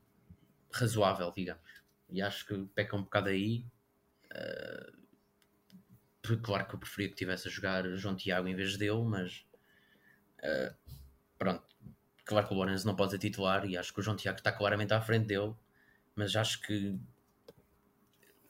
razoável, 0.72 1.32
digamos. 1.34 1.82
E 2.08 2.22
acho 2.22 2.46
que 2.46 2.56
peca 2.74 2.96
um 2.96 3.02
bocado 3.02 3.28
aí. 3.28 3.64
Uh, 4.32 5.02
claro 6.42 6.66
que 6.66 6.74
eu 6.74 6.78
preferia 6.78 7.08
que 7.08 7.16
tivesse 7.16 7.48
a 7.48 7.50
jogar 7.50 7.88
João 7.96 8.16
Tiago 8.16 8.48
em 8.48 8.54
vez 8.54 8.76
dele, 8.76 9.02
mas 9.04 9.44
uh, 10.38 10.74
pronto, 11.42 11.64
claro 12.24 12.46
que 12.46 12.54
o 12.54 12.56
Lourenço 12.56 12.86
não 12.86 12.94
pode 12.94 13.10
ser 13.10 13.18
titular 13.18 13.64
e 13.66 13.76
acho 13.76 13.92
que 13.92 13.98
o 13.98 14.02
João 14.02 14.16
Tiago 14.16 14.38
está 14.38 14.52
claramente 14.52 14.94
à 14.94 15.00
frente 15.00 15.26
dele, 15.26 15.52
mas 16.14 16.36
acho 16.36 16.62
que 16.62 16.96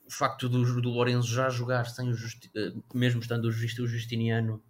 o 0.05 0.11
facto 0.11 0.47
do, 0.47 0.79
do 0.79 0.89
Lourenço 0.89 1.27
já 1.27 1.49
jogar 1.49 1.85
sem 1.85 2.09
o 2.09 2.13
Justi 2.13 2.51
eh, 2.55 2.71
mesmo 2.93 3.19
estando 3.19 3.45
o, 3.45 3.51
Just, 3.51 3.79
o 3.79 3.87
Justiniano 3.87 4.63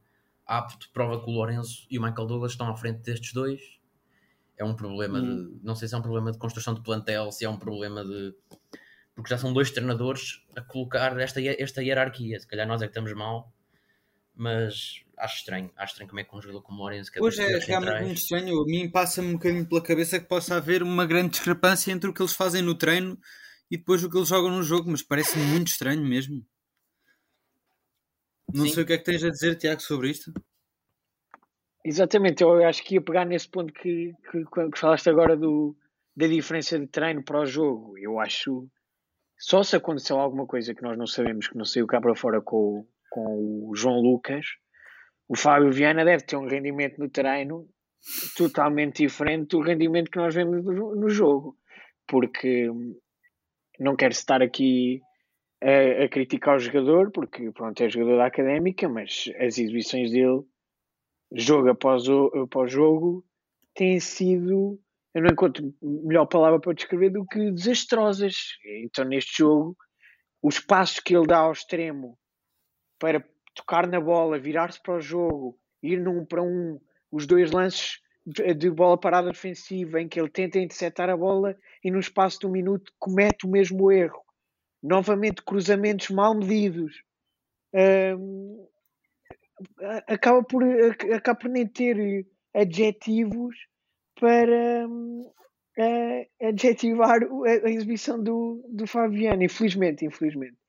apto, 0.45 0.89
prova 0.93 1.21
que 1.21 1.29
o 1.29 1.33
Lourenço 1.33 1.85
e 1.89 1.99
o 1.99 2.01
Michael 2.01 2.27
Douglas 2.27 2.53
estão 2.53 2.69
à 2.69 2.77
frente 2.77 3.01
destes 3.01 3.33
dois. 3.33 3.61
É 4.57 4.63
um 4.63 4.75
problema 4.75 5.19
hum. 5.19 5.57
de. 5.59 5.59
Não 5.65 5.75
sei 5.75 5.89
se 5.89 5.95
é 5.95 5.97
um 5.97 6.01
problema 6.01 6.31
de 6.31 6.37
construção 6.37 6.73
de 6.73 6.81
plantel, 6.81 7.29
se 7.31 7.43
é 7.43 7.49
um 7.49 7.57
problema 7.57 8.05
de. 8.05 8.33
Porque 9.15 9.29
já 9.29 9.37
são 9.37 9.51
dois 9.51 9.69
treinadores 9.71 10.45
a 10.55 10.61
colocar 10.61 11.19
esta, 11.19 11.41
esta 11.41 11.83
hierarquia. 11.83 12.39
Se 12.39 12.47
calhar 12.47 12.67
nós 12.67 12.81
é 12.81 12.85
que 12.85 12.91
estamos 12.91 13.13
mal, 13.13 13.51
mas 14.35 15.03
acho 15.17 15.37
estranho. 15.37 15.71
Acho 15.75 15.93
estranho 15.93 16.09
como 16.09 16.19
é 16.19 16.23
que 16.23 16.35
um 16.35 16.41
jogador 16.41 16.61
como 16.61 16.79
o 16.79 16.81
Lourenço... 16.81 17.11
Que 17.11 17.19
é 17.19 17.21
é, 17.21 17.59
realmente 17.59 18.03
muito 18.03 18.17
estranho. 18.17 18.61
A 18.61 18.65
mim 18.65 18.89
passa-me 18.89 19.29
um 19.29 19.33
bocadinho 19.33 19.65
pela 19.65 19.83
cabeça 19.83 20.19
que 20.19 20.27
possa 20.27 20.55
haver 20.55 20.83
uma 20.83 21.05
grande 21.05 21.31
discrepância 21.31 21.91
entre 21.91 22.09
o 22.09 22.13
que 22.13 22.21
eles 22.21 22.33
fazem 22.33 22.61
no 22.61 22.75
treino 22.75 23.17
e 23.69 23.77
depois 23.77 24.03
o 24.03 24.09
que 24.09 24.17
eles 24.17 24.29
jogam 24.29 24.51
no 24.51 24.63
jogo, 24.63 24.89
mas 24.89 25.01
parece 25.01 25.37
muito 25.37 25.67
estranho 25.67 26.03
mesmo. 26.03 26.45
Não 28.53 28.65
Sim. 28.65 28.73
sei 28.73 28.83
o 28.83 28.85
que 28.85 28.93
é 28.93 28.97
que 28.97 29.03
tens 29.03 29.23
a 29.23 29.29
dizer, 29.29 29.55
Tiago, 29.55 29.81
sobre 29.81 30.09
isto. 30.09 30.31
Exatamente, 31.83 32.43
eu 32.43 32.63
acho 32.65 32.83
que 32.83 32.95
ia 32.95 33.01
pegar 33.01 33.25
nesse 33.25 33.49
ponto 33.49 33.73
que, 33.73 34.13
que, 34.31 34.45
que 34.45 34.79
falaste 34.79 35.09
agora 35.09 35.35
do, 35.35 35.75
da 36.15 36.27
diferença 36.27 36.79
de 36.79 36.87
treino 36.87 37.23
para 37.23 37.41
o 37.41 37.45
jogo. 37.45 37.97
Eu 37.97 38.19
acho 38.19 38.69
só 39.37 39.63
se 39.63 39.75
aconteceu 39.75 40.17
alguma 40.17 40.45
coisa 40.45 40.73
que 40.73 40.81
nós 40.81 40.97
não 40.97 41.07
sabemos, 41.07 41.47
que 41.47 41.57
não 41.57 41.65
saiu 41.65 41.85
cá 41.87 41.99
para 41.99 42.15
fora 42.15 42.41
com, 42.41 42.87
com 43.13 43.69
o 43.69 43.75
João 43.75 44.01
Lucas, 44.01 44.43
o 45.29 45.37
Fábio 45.37 45.71
Viana 45.71 46.03
deve 46.03 46.23
ter 46.23 46.35
um 46.35 46.47
rendimento 46.47 46.97
no 46.97 47.07
treino 47.07 47.69
totalmente 48.35 49.03
diferente 49.03 49.49
do 49.49 49.61
rendimento 49.61 50.09
que 50.09 50.17
nós 50.17 50.33
vemos 50.33 50.65
no, 50.65 51.07
jogo. 51.09 51.55
Porque 52.07 52.67
não 53.79 53.95
quero 53.95 54.13
estar 54.13 54.41
aqui 54.41 54.99
a, 55.61 56.05
a, 56.05 56.09
criticar 56.09 56.55
o 56.55 56.59
jogador, 56.59 57.11
porque 57.11 57.51
pronto, 57.51 57.79
é 57.83 57.87
jogador 57.87 58.17
da 58.17 58.25
académica, 58.25 58.89
mas 58.89 59.25
as 59.37 59.59
exibições 59.59 60.09
dele, 60.09 60.41
jogo 61.35 61.69
após, 61.69 62.05
após 62.43 62.71
jogo, 62.71 63.23
têm 63.75 63.99
sido, 63.99 64.79
eu 65.13 65.21
não 65.21 65.29
encontro 65.29 65.71
melhor 65.81 66.25
palavra 66.25 66.59
para 66.59 66.73
descrever 66.73 67.11
do 67.11 67.27
que 67.27 67.51
desastrosas. 67.51 68.35
Então, 68.83 69.05
neste 69.05 69.37
jogo, 69.37 69.77
os 70.41 70.59
passos 70.59 70.99
que 70.99 71.15
ele 71.15 71.27
dá 71.27 71.37
ao 71.37 71.51
extremo 71.51 72.17
para 73.03 73.21
tocar 73.53 73.85
na 73.85 73.99
bola, 73.99 74.39
virar-se 74.39 74.81
para 74.81 74.95
o 74.95 75.01
jogo, 75.01 75.59
ir 75.81 75.99
num 75.99 76.23
para 76.23 76.41
um, 76.41 76.79
os 77.11 77.27
dois 77.27 77.51
lances 77.51 77.99
de, 78.25 78.53
de 78.53 78.69
bola 78.69 78.97
parada 78.97 79.29
defensiva 79.29 79.99
em 80.01 80.07
que 80.07 80.17
ele 80.17 80.29
tenta 80.29 80.57
interceptar 80.57 81.09
a 81.09 81.17
bola 81.17 81.53
e 81.83 81.91
no 81.91 81.99
espaço 81.99 82.39
de 82.39 82.47
um 82.47 82.51
minuto 82.51 82.93
comete 82.97 83.45
o 83.45 83.49
mesmo 83.49 83.91
erro. 83.91 84.23
Novamente, 84.81 85.43
cruzamentos 85.43 86.11
mal 86.11 86.33
medidos. 86.33 87.03
Um, 87.73 88.69
acaba, 90.07 90.41
por, 90.41 90.63
acaba 91.13 91.37
por 91.37 91.49
nem 91.49 91.67
ter 91.67 92.25
adjetivos 92.55 93.53
para 94.17 94.87
um, 94.87 95.29
adjetivar 96.41 97.19
a, 97.21 97.67
a, 97.67 97.69
exibição 97.69 98.23
do, 98.23 98.65
do 98.69 98.87
Fabiano, 98.87 99.43
infelizmente, 99.43 100.05
infelizmente. 100.05 100.62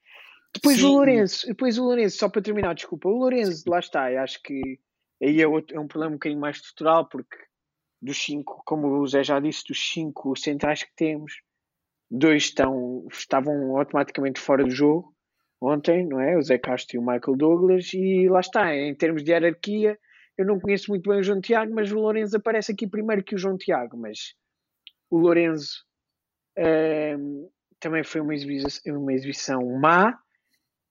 Depois 0.55 0.77
Sim. 0.77 0.85
o 0.85 0.89
Lourenço, 0.93 1.47
depois 1.47 1.79
o 1.79 1.85
Lourenço, 1.85 2.19
só 2.19 2.29
para 2.29 2.43
terminar, 2.43 2.75
desculpa, 2.75 3.09
o 3.09 3.19
Lourenço, 3.19 3.69
lá 3.69 3.81
está, 3.81 4.05
acho 4.23 4.41
que 4.43 4.79
aí 5.21 5.41
é, 5.41 5.49
outro, 5.49 5.77
é 5.77 5.81
um 5.81 5.89
problema 5.89 6.13
um 6.13 6.17
bocadinho 6.17 6.41
mais 6.41 6.57
estrutural, 6.57 7.09
porque 7.09 7.37
dos 8.01 8.23
cinco, 8.23 8.63
como 8.65 9.01
o 9.01 9.07
Zé 9.07 9.25
já 9.25 9.41
disse, 9.41 9.65
dos 9.67 9.79
cinco 9.93 10.37
centrais 10.37 10.83
que 10.83 10.95
temos, 10.95 11.33
dois 12.11 12.45
estão, 12.45 13.07
estavam 13.11 13.77
automaticamente 13.77 14.39
fora 14.41 14.63
do 14.63 14.71
jogo 14.71 15.15
ontem, 15.61 16.07
não 16.07 16.21
é? 16.21 16.37
O 16.37 16.43
Zé 16.43 16.59
Castro 16.59 16.97
e 16.97 16.99
o 16.99 17.03
Michael 17.03 17.37
Douglas, 17.37 17.93
e 17.95 18.29
lá 18.29 18.41
está, 18.41 18.75
em 18.77 18.95
termos 18.95 19.25
de 19.25 19.31
hierarquia, 19.31 19.99
eu 20.37 20.45
não 20.45 20.61
conheço 20.61 20.91
muito 20.91 21.09
bem 21.09 21.21
o 21.21 21.23
João 21.23 21.41
Tiago, 21.41 21.73
mas 21.75 21.91
o 21.91 21.99
Lourenço 21.99 22.37
aparece 22.37 22.73
aqui 22.73 22.87
primeiro 22.87 23.25
que 23.25 23.35
o 23.35 23.39
João 23.39 23.57
Tiago, 23.57 23.97
mas 23.97 24.35
o 25.11 25.19
Lourenço 25.19 25.85
ehm, 26.57 27.49
também 27.81 28.05
foi 28.05 28.21
uma 28.21 28.35
exibição, 28.35 29.01
uma 29.01 29.13
exibição 29.13 29.79
má, 29.79 30.19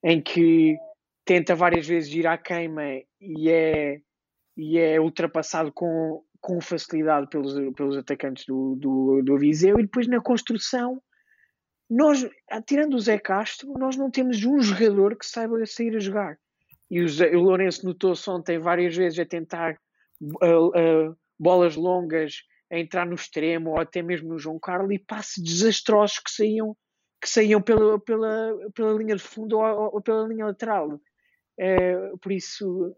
em 0.04 0.22
que 0.22 0.78
tenta 1.26 1.56
várias 1.56 1.88
vezes 1.88 2.14
ir 2.14 2.28
à 2.28 2.38
queima 2.38 2.84
e 3.22 3.50
é, 3.50 4.02
e 4.58 4.78
é 4.78 5.00
ultrapassado 5.00 5.72
com, 5.72 6.22
com 6.42 6.60
facilidade 6.60 7.30
pelos, 7.30 7.54
pelos 7.76 7.98
atacantes 7.98 8.46
do, 8.46 8.76
do, 8.76 9.22
do 9.24 9.38
Viseu 9.38 9.80
e 9.80 9.84
depois 9.84 10.08
na 10.08 10.22
construção 10.22 11.02
nós, 11.90 12.28
tirando 12.66 12.96
o 12.96 13.00
Zé 13.00 13.20
Castro, 13.20 13.72
nós 13.78 13.96
não 13.96 14.10
temos 14.10 14.44
um 14.44 14.60
jogador 14.60 15.16
que 15.16 15.26
saiba 15.26 15.64
sair 15.66 15.96
a 15.96 16.00
jogar. 16.00 16.38
E 16.90 17.02
o, 17.02 17.08
Zé, 17.08 17.36
o 17.36 17.42
Lourenço 17.42 17.86
notou-se 17.86 18.28
ontem 18.30 18.58
várias 18.58 18.96
vezes 18.96 19.20
a 19.20 19.26
tentar 19.26 19.78
uh, 20.22 20.68
uh, 20.70 21.18
bolas 21.38 21.76
longas, 21.76 22.42
a 22.72 22.80
entrar 22.80 23.06
no 23.06 23.14
extremo 23.14 23.72
ou 23.72 23.80
até 23.80 24.02
mesmo 24.02 24.30
no 24.30 24.40
João 24.40 24.58
Carlos 24.60 24.92
e 24.92 25.00
passes 25.00 25.44
desastrosos 25.44 26.20
que 26.20 26.32
saíam 26.32 26.76
que 27.24 27.30
saíam 27.30 27.62
pela, 27.62 27.98
pela, 28.02 28.54
pela 28.76 28.94
linha 29.02 29.16
de 29.16 29.24
fundo 29.24 29.58
ou, 29.58 29.96
ou 29.96 30.02
pela 30.02 30.28
linha 30.28 30.46
lateral. 30.46 31.00
É, 31.58 32.12
por 32.22 32.34
isso, 32.34 32.94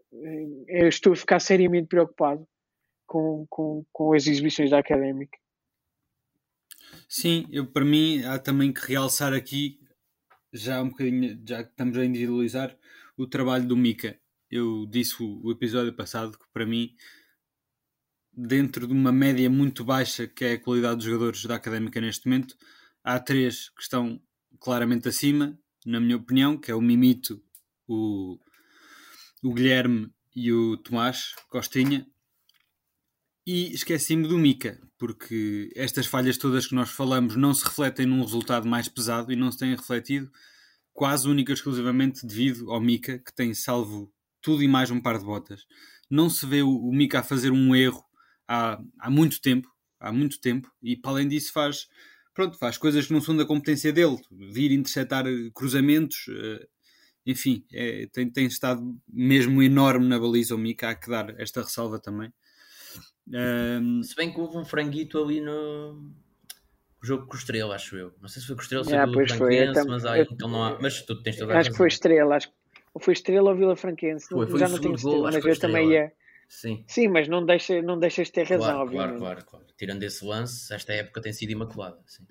é, 0.68 0.88
estou 0.88 1.12
a 1.12 1.16
ficar 1.16 1.38
seriamente 1.38 1.86
preocupado 1.86 2.44
com, 3.06 3.46
com, 3.48 3.86
com 3.92 4.12
as 4.12 4.26
exibições 4.26 4.70
da 4.70 4.80
Académica. 4.80 5.38
Sim, 7.08 7.46
eu, 7.52 7.70
para 7.70 7.84
mim 7.84 8.24
há 8.24 8.36
também 8.36 8.72
que 8.72 8.84
realçar 8.84 9.32
aqui, 9.32 9.78
já 10.52 10.82
um 10.82 10.88
bocadinho, 10.88 11.40
já 11.46 11.62
que 11.62 11.70
estamos 11.70 11.96
a 11.96 12.04
individualizar, 12.04 12.76
o 13.16 13.28
trabalho 13.28 13.68
do 13.68 13.76
Mika. 13.76 14.18
Eu 14.50 14.86
disse 14.86 15.22
o, 15.22 15.40
o 15.44 15.52
episódio 15.52 15.94
passado 15.94 16.36
que 16.36 16.46
para 16.52 16.66
mim, 16.66 16.96
dentro 18.32 18.88
de 18.88 18.92
uma 18.92 19.12
média 19.12 19.48
muito 19.48 19.84
baixa 19.84 20.26
que 20.26 20.44
é 20.44 20.52
a 20.54 20.60
qualidade 20.60 20.96
dos 20.96 21.04
jogadores 21.04 21.44
da 21.44 21.54
Académica 21.54 22.00
neste 22.00 22.26
momento, 22.26 22.56
há 23.06 23.20
três 23.20 23.68
que 23.68 23.82
estão 23.82 24.20
claramente 24.58 25.08
acima, 25.08 25.56
na 25.86 26.00
minha 26.00 26.16
opinião, 26.16 26.58
que 26.58 26.72
é 26.72 26.74
o 26.74 26.80
Mimito, 26.80 27.40
o, 27.86 28.36
o 29.44 29.54
Guilherme 29.54 30.12
e 30.34 30.52
o 30.52 30.76
Tomás 30.76 31.32
Costinha. 31.48 32.04
E 33.46 33.72
esqueci-me 33.72 34.26
do 34.26 34.36
Mica, 34.36 34.80
porque 34.98 35.70
estas 35.76 36.06
falhas 36.06 36.36
todas 36.36 36.66
que 36.66 36.74
nós 36.74 36.90
falamos 36.90 37.36
não 37.36 37.54
se 37.54 37.64
refletem 37.64 38.06
num 38.06 38.22
resultado 38.22 38.66
mais 38.66 38.88
pesado 38.88 39.32
e 39.32 39.36
não 39.36 39.52
se 39.52 39.58
têm 39.58 39.76
refletido 39.76 40.28
quase 40.92 41.28
única 41.28 41.52
e 41.52 41.54
exclusivamente 41.54 42.26
devido 42.26 42.72
ao 42.72 42.80
Mica, 42.80 43.20
que 43.20 43.32
tem 43.32 43.54
salvo 43.54 44.12
tudo 44.42 44.64
e 44.64 44.68
mais 44.68 44.90
um 44.90 45.00
par 45.00 45.16
de 45.16 45.24
botas. 45.24 45.64
Não 46.10 46.28
se 46.28 46.44
vê 46.44 46.60
o, 46.60 46.70
o 46.70 46.92
Mica 46.92 47.20
a 47.20 47.22
fazer 47.22 47.52
um 47.52 47.76
erro 47.76 48.04
há, 48.48 48.80
há 48.98 49.08
muito 49.08 49.40
tempo, 49.40 49.70
há 50.00 50.12
muito 50.12 50.40
tempo, 50.40 50.68
e 50.82 50.96
para 50.96 51.12
além 51.12 51.28
disso 51.28 51.52
faz 51.52 51.86
pronto, 52.36 52.58
faz 52.58 52.76
coisas 52.76 53.06
que 53.06 53.12
não 53.14 53.20
são 53.20 53.34
da 53.34 53.46
competência 53.46 53.90
dele, 53.90 54.18
vir 54.30 54.70
interceptar 54.70 55.26
eh, 55.26 55.50
cruzamentos, 55.54 56.26
eh, 56.28 56.66
enfim, 57.24 57.64
é, 57.72 58.06
tem, 58.12 58.30
tem 58.30 58.46
estado 58.46 58.82
mesmo 59.08 59.62
enorme 59.62 60.06
na 60.06 60.18
baliza 60.18 60.54
o 60.54 60.58
Mika, 60.58 60.90
há 60.90 60.94
que 60.94 61.10
dar 61.10 61.34
esta 61.40 61.62
ressalva 61.62 61.98
também. 61.98 62.30
Um... 63.26 64.02
Se 64.02 64.14
bem 64.14 64.32
que 64.32 64.38
houve 64.38 64.58
um 64.58 64.64
franguito 64.64 65.18
ali 65.20 65.40
no 65.40 66.12
jogo 67.02 67.26
com 67.26 67.34
o 67.34 67.38
Estrela, 67.38 67.74
acho 67.74 67.96
eu. 67.96 68.12
Não 68.20 68.28
sei 68.28 68.40
se 68.40 68.46
foi 68.46 68.54
com 68.54 68.60
o 68.60 68.62
Estrela, 68.62 68.84
se 68.84 68.90
yeah, 68.90 69.10
pois 69.12 69.32
foi, 69.32 69.56
então, 69.56 69.86
mas, 69.88 70.04
aí, 70.04 70.26
então 70.30 70.48
não 70.48 70.62
há, 70.62 70.78
mas 70.80 71.02
tu 71.02 71.20
tens 71.22 71.36
toda 71.36 71.54
a 71.54 71.58
Acho 71.58 71.70
que 71.70 71.76
foi 71.76 71.88
Estrela, 71.88 72.36
acho 72.36 72.48
que 72.48 72.54
foi 73.00 73.12
Estrela 73.14 73.50
ou 73.50 73.56
Vila 73.56 73.76
Franquense, 73.76 74.28
foi, 74.28 74.46
foi 74.46 74.60
já 74.60 74.68
não 74.68 74.78
tenho 74.78 74.98
certeza, 74.98 75.22
mas 75.22 75.44
eu 75.44 75.58
também 75.58 75.90
ia. 75.90 76.12
Sim. 76.48 76.84
Sim, 76.86 77.08
mas 77.08 77.28
não, 77.28 77.44
deixa, 77.44 77.82
não 77.82 77.98
deixas 77.98 78.28
de 78.28 78.32
ter 78.32 78.44
razão, 78.44 78.58
claro, 78.58 78.80
obviamente. 78.80 79.18
Claro, 79.18 79.20
claro, 79.20 79.46
claro. 79.46 79.66
Tirando 79.76 80.02
esse 80.02 80.24
lance, 80.24 80.72
esta 80.72 80.92
época 80.92 81.20
tem 81.20 81.32
sido 81.32 81.50
imaculada. 81.50 81.98
Sim, 82.06 82.26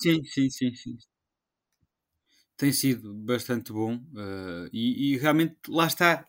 sim, 0.00 0.24
sim. 0.24 0.50
sim, 0.50 0.74
sim. 0.74 0.98
Tem 2.56 2.72
sido 2.72 3.12
bastante 3.14 3.72
bom 3.72 3.96
uh, 3.96 4.68
e, 4.72 5.14
e, 5.14 5.18
realmente 5.18 5.56
lá 5.68 5.86
está. 5.86 6.24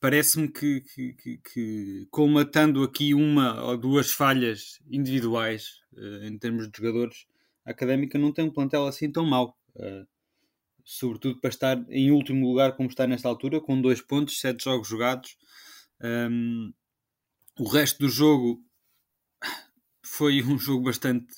Parece-me 0.00 0.48
que, 0.48 0.80
que, 0.80 1.12
que, 1.12 1.38
que, 1.38 2.08
colmatando 2.10 2.82
aqui 2.82 3.12
uma 3.12 3.62
ou 3.64 3.76
duas 3.76 4.10
falhas 4.10 4.80
individuais 4.90 5.82
uh, 5.92 6.24
em 6.24 6.38
termos 6.38 6.70
de 6.70 6.78
jogadores, 6.78 7.26
a 7.66 7.72
académica 7.72 8.18
não 8.18 8.32
tem 8.32 8.46
um 8.46 8.52
plantel 8.52 8.86
assim 8.86 9.12
tão 9.12 9.26
mau. 9.26 9.58
Uh, 9.76 10.06
sobretudo 10.82 11.38
para 11.40 11.50
estar 11.50 11.84
em 11.90 12.10
último 12.10 12.48
lugar, 12.48 12.74
como 12.74 12.88
está 12.88 13.06
nesta 13.06 13.28
altura, 13.28 13.60
com 13.60 13.80
dois 13.80 14.00
pontos, 14.00 14.40
sete 14.40 14.64
jogos 14.64 14.88
jogados 14.88 15.36
um, 16.02 16.72
o 17.58 17.68
resto 17.68 17.98
do 17.98 18.08
jogo 18.08 18.64
foi 20.02 20.42
um 20.42 20.58
jogo 20.58 20.84
bastante, 20.84 21.34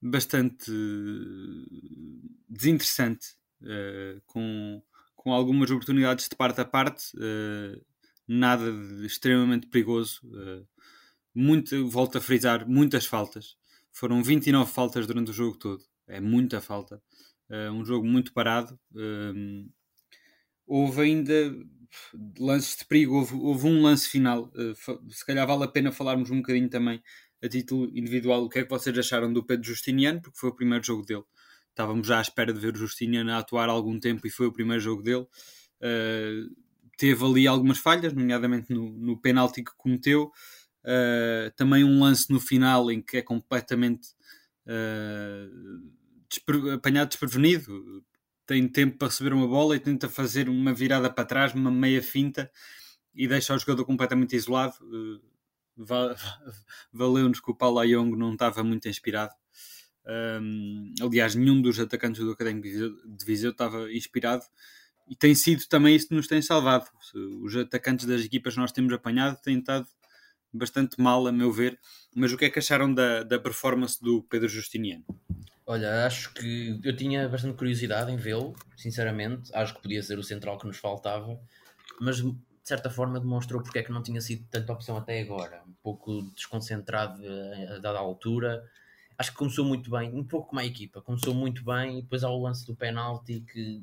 bastante 0.00 0.70
desinteressante, 2.48 3.28
uh, 3.62 4.20
com, 4.26 4.82
com 5.16 5.32
algumas 5.32 5.70
oportunidades 5.70 6.28
de 6.28 6.36
parte 6.36 6.60
a 6.60 6.64
parte, 6.64 7.16
uh, 7.16 7.84
nada 8.28 8.70
de 8.70 9.06
extremamente 9.06 9.66
perigoso. 9.68 10.20
Uh, 10.24 10.66
muito, 11.34 11.88
volto 11.88 12.18
a 12.18 12.20
frisar, 12.20 12.68
muitas 12.68 13.06
faltas. 13.06 13.56
Foram 13.92 14.22
29 14.22 14.70
faltas 14.70 15.06
durante 15.06 15.30
o 15.30 15.34
jogo 15.34 15.56
todo. 15.56 15.82
É 16.08 16.20
muita 16.20 16.60
falta. 16.60 17.00
um 17.72 17.84
jogo 17.84 18.04
muito 18.04 18.32
parado. 18.32 18.78
houve 20.66 21.02
ainda 21.02 21.54
lances 22.38 22.76
de 22.76 22.84
perigo, 22.84 23.16
houve, 23.16 23.34
houve 23.34 23.66
um 23.66 23.82
lance 23.82 24.08
final. 24.08 24.50
Uh, 24.54 25.12
se 25.12 25.24
calhar 25.24 25.46
vale 25.46 25.64
a 25.64 25.68
pena 25.68 25.92
falarmos 25.92 26.30
um 26.30 26.38
bocadinho 26.38 26.68
também 26.68 27.02
a 27.42 27.48
título 27.48 27.90
individual 27.96 28.44
o 28.44 28.48
que 28.48 28.58
é 28.58 28.64
que 28.64 28.70
vocês 28.70 28.96
acharam 28.98 29.32
do 29.32 29.44
Pedro 29.44 29.66
Justiniano, 29.66 30.20
porque 30.20 30.38
foi 30.38 30.50
o 30.50 30.54
primeiro 30.54 30.84
jogo 30.84 31.04
dele. 31.04 31.24
Estávamos 31.70 32.06
já 32.06 32.18
à 32.18 32.22
espera 32.22 32.52
de 32.52 32.60
ver 32.60 32.74
o 32.74 32.78
Justiniano 32.78 33.32
a 33.32 33.38
atuar 33.38 33.68
há 33.68 33.72
algum 33.72 33.98
tempo 33.98 34.26
e 34.26 34.30
foi 34.30 34.46
o 34.46 34.52
primeiro 34.52 34.82
jogo 34.82 35.02
dele. 35.02 35.26
Uh, 35.80 36.54
teve 36.98 37.24
ali 37.24 37.46
algumas 37.46 37.78
falhas, 37.78 38.12
nomeadamente 38.12 38.72
no, 38.72 38.90
no 38.90 39.18
penalti 39.18 39.64
que 39.64 39.72
cometeu. 39.76 40.30
Uh, 40.84 41.50
também 41.56 41.84
um 41.84 42.00
lance 42.00 42.30
no 42.30 42.40
final 42.40 42.90
em 42.90 43.00
que 43.00 43.18
é 43.18 43.22
completamente 43.22 44.08
uh, 44.66 46.74
apanhado 46.74 47.08
desprevenido. 47.08 48.04
Tem 48.50 48.66
tempo 48.66 48.98
para 48.98 49.06
receber 49.06 49.32
uma 49.32 49.46
bola 49.46 49.76
e 49.76 49.78
tenta 49.78 50.08
fazer 50.08 50.48
uma 50.48 50.74
virada 50.74 51.08
para 51.08 51.24
trás, 51.24 51.54
uma 51.54 51.70
meia 51.70 52.02
finta 52.02 52.50
e 53.14 53.28
deixa 53.28 53.54
o 53.54 53.58
jogador 53.58 53.84
completamente 53.84 54.34
isolado. 54.34 54.74
Valeu-nos 56.92 57.38
que 57.38 57.48
o 57.48 57.54
Paulo 57.54 57.78
Ayong 57.78 58.16
não 58.16 58.32
estava 58.32 58.64
muito 58.64 58.88
inspirado. 58.88 59.32
Um, 60.42 60.92
aliás, 61.00 61.36
nenhum 61.36 61.62
dos 61.62 61.78
atacantes 61.78 62.24
do 62.24 62.32
Académico 62.32 62.66
de 63.06 63.24
Viseu 63.24 63.52
estava 63.52 63.88
inspirado 63.92 64.42
e 65.08 65.14
tem 65.14 65.32
sido 65.32 65.64
também 65.68 65.94
isso 65.94 66.08
que 66.08 66.16
nos 66.16 66.26
tem 66.26 66.42
salvado. 66.42 66.86
Os 67.44 67.54
atacantes 67.54 68.04
das 68.04 68.22
equipas 68.24 68.54
que 68.54 68.60
nós 68.60 68.72
temos 68.72 68.92
apanhado 68.92 69.40
têm 69.40 69.60
estado 69.60 69.86
bastante 70.52 71.00
mal, 71.00 71.24
a 71.24 71.30
meu 71.30 71.52
ver. 71.52 71.78
Mas 72.16 72.32
o 72.32 72.36
que 72.36 72.46
é 72.46 72.50
que 72.50 72.58
acharam 72.58 72.92
da, 72.92 73.22
da 73.22 73.38
performance 73.38 74.02
do 74.02 74.24
Pedro 74.24 74.48
Justiniano? 74.48 75.04
Olha, 75.70 76.04
acho 76.04 76.34
que 76.34 76.80
eu 76.82 76.96
tinha 76.96 77.28
bastante 77.28 77.56
curiosidade 77.56 78.10
em 78.10 78.16
vê-lo, 78.16 78.56
sinceramente. 78.76 79.54
Acho 79.54 79.72
que 79.72 79.80
podia 79.80 80.02
ser 80.02 80.18
o 80.18 80.22
central 80.24 80.58
que 80.58 80.66
nos 80.66 80.78
faltava, 80.78 81.40
mas 82.00 82.16
de 82.16 82.36
certa 82.64 82.90
forma 82.90 83.20
demonstrou 83.20 83.62
porque 83.62 83.78
é 83.78 83.82
que 83.84 83.92
não 83.92 84.02
tinha 84.02 84.20
sido 84.20 84.44
tanta 84.50 84.72
opção 84.72 84.96
até 84.96 85.20
agora. 85.20 85.62
Um 85.64 85.74
pouco 85.80 86.22
desconcentrado 86.34 87.22
a 87.68 87.78
dada 87.78 88.00
altura. 88.00 88.68
Acho 89.16 89.30
que 89.30 89.36
começou 89.36 89.64
muito 89.64 89.88
bem, 89.92 90.12
um 90.12 90.24
pouco 90.24 90.48
como 90.48 90.58
a 90.60 90.66
equipa. 90.66 91.00
Começou 91.02 91.32
muito 91.32 91.64
bem 91.64 92.00
e 92.00 92.02
depois 92.02 92.24
há 92.24 92.30
o 92.30 92.42
lance 92.42 92.66
do 92.66 92.74
penalti 92.74 93.40
que 93.42 93.80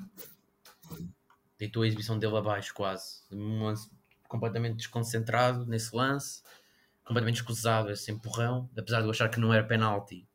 deitou 1.58 1.84
a 1.84 1.86
exibição 1.86 2.18
dele 2.18 2.36
abaixo 2.36 2.74
quase. 2.74 3.22
Um 3.32 3.64
lance 3.64 3.90
completamente 4.28 4.76
desconcentrado 4.76 5.64
nesse 5.64 5.96
lance, 5.96 6.42
completamente 7.02 7.36
escusado 7.36 7.90
esse 7.90 8.12
empurrão, 8.12 8.68
apesar 8.76 8.98
de 8.98 9.06
eu 9.06 9.10
achar 9.10 9.30
que 9.30 9.40
não 9.40 9.54
era 9.54 9.64
penalti. 9.64 10.28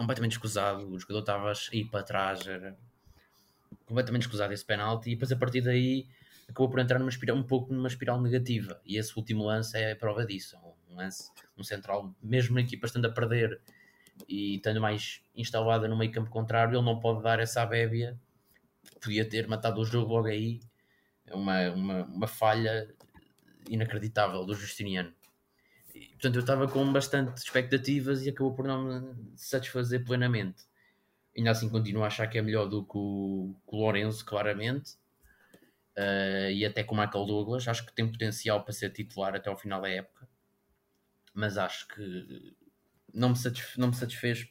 Completamente 0.00 0.32
escusado, 0.32 0.90
o 0.90 0.98
jogador 0.98 1.20
estava 1.20 1.52
a 1.52 1.76
ir 1.76 1.84
para 1.84 2.02
trás, 2.02 2.46
era 2.46 2.74
completamente 3.84 4.22
escusado 4.22 4.52
esse 4.52 4.64
penalti, 4.64 5.10
e 5.10 5.14
depois 5.14 5.30
a 5.30 5.36
partir 5.36 5.60
daí 5.60 6.08
acabou 6.48 6.70
por 6.70 6.80
entrar 6.80 6.98
numa 6.98 7.10
espiral, 7.10 7.36
um 7.36 7.42
pouco 7.42 7.72
numa 7.72 7.88
espiral 7.88 8.20
negativa, 8.20 8.80
e 8.84 8.96
esse 8.96 9.14
último 9.16 9.44
lance 9.44 9.76
é 9.76 9.92
a 9.92 9.96
prova 9.96 10.24
disso. 10.24 10.56
Um 10.88 10.96
lance, 10.96 11.30
um 11.56 11.62
central, 11.62 12.14
mesmo 12.22 12.54
na 12.54 12.62
equipa 12.62 12.86
estando 12.86 13.04
a 13.04 13.10
perder 13.10 13.60
e 14.26 14.56
estando 14.56 14.80
mais 14.80 15.22
instalada 15.36 15.86
no 15.86 15.98
meio 15.98 16.10
campo 16.10 16.30
contrário, 16.30 16.78
ele 16.78 16.84
não 16.84 16.98
pode 16.98 17.22
dar 17.22 17.38
essa 17.38 17.64
bébia 17.66 18.18
podia 19.00 19.28
ter 19.28 19.48
matado 19.48 19.80
o 19.80 19.84
jogo 19.84 20.14
logo 20.14 20.28
aí. 20.28 20.60
É 21.26 21.34
uma, 21.34 21.70
uma, 21.70 22.04
uma 22.04 22.26
falha 22.26 22.92
inacreditável 23.68 24.44
do 24.44 24.54
Justiniano. 24.54 25.12
Portanto, 26.08 26.36
eu 26.36 26.40
estava 26.40 26.68
com 26.68 26.92
bastante 26.92 27.36
expectativas 27.38 28.24
e 28.24 28.30
acabou 28.30 28.54
por 28.54 28.66
não 28.66 29.00
me 29.02 29.32
satisfazer 29.36 30.04
plenamente. 30.04 30.64
Ainda 31.36 31.50
assim, 31.50 31.68
continuo 31.68 32.02
a 32.02 32.06
achar 32.06 32.26
que 32.26 32.38
é 32.38 32.42
melhor 32.42 32.66
do 32.66 32.84
que 32.84 32.96
o, 32.96 33.54
que 33.68 33.74
o 33.74 33.78
Lourenço, 33.78 34.24
claramente. 34.24 34.94
Uh, 35.96 36.50
e 36.52 36.64
até 36.64 36.82
com 36.82 36.94
o 36.94 36.98
Michael 36.98 37.26
Douglas. 37.26 37.68
Acho 37.68 37.84
que 37.86 37.92
tem 37.92 38.10
potencial 38.10 38.64
para 38.64 38.72
ser 38.72 38.90
titular 38.90 39.34
até 39.34 39.48
ao 39.48 39.56
final 39.56 39.80
da 39.80 39.88
época. 39.88 40.28
Mas 41.34 41.56
acho 41.56 41.86
que 41.88 42.54
não 43.12 43.30
me, 43.30 43.36
satisfe 43.36 43.78
não 43.78 43.88
me 43.88 43.94
satisfez 43.94 44.48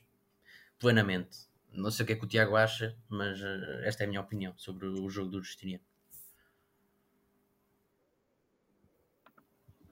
plenamente. 0.77 1.38
Não 1.72 1.91
sei 1.91 2.03
o 2.03 2.08
que 2.08 2.13
é 2.13 2.15
que 2.15 2.25
o 2.25 2.27
Tiago 2.27 2.56
acha, 2.56 2.96
mas 3.08 3.41
uh, 3.41 3.84
esta 3.84 4.03
é 4.03 4.06
a 4.06 4.10
minha 4.10 4.22
opinião 4.22 4.53
sobre 4.58 4.88
o 4.88 5.10
jogo 5.10 5.29
do 5.29 5.44
Justiniano. 5.44 5.84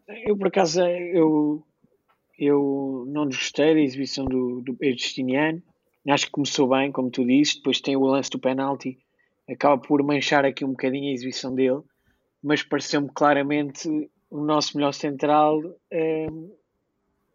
Eu, 0.07 0.37
por 0.37 0.47
acaso, 0.47 0.81
eu, 0.81 1.63
eu 2.39 3.05
não 3.07 3.25
gostei 3.25 3.73
da 3.73 3.81
exibição 3.81 4.25
do, 4.25 4.61
do 4.61 4.77
Justiniano. 4.81 5.61
Acho 6.07 6.27
que 6.27 6.31
começou 6.31 6.69
bem, 6.69 6.91
como 6.91 7.11
tu 7.11 7.25
disse. 7.25 7.57
Depois 7.57 7.81
tem 7.81 7.97
o 7.97 8.05
lance 8.05 8.29
do 8.29 8.39
penalti. 8.39 8.97
Acaba 9.49 9.77
por 9.77 10.01
manchar 10.03 10.45
aqui 10.45 10.63
um 10.63 10.69
bocadinho 10.69 11.09
a 11.09 11.13
exibição 11.13 11.53
dele. 11.53 11.81
Mas 12.41 12.63
pareceu-me 12.63 13.09
claramente 13.09 14.09
o 14.29 14.43
nosso 14.43 14.77
melhor 14.77 14.93
central 14.93 15.61
é, 15.91 16.27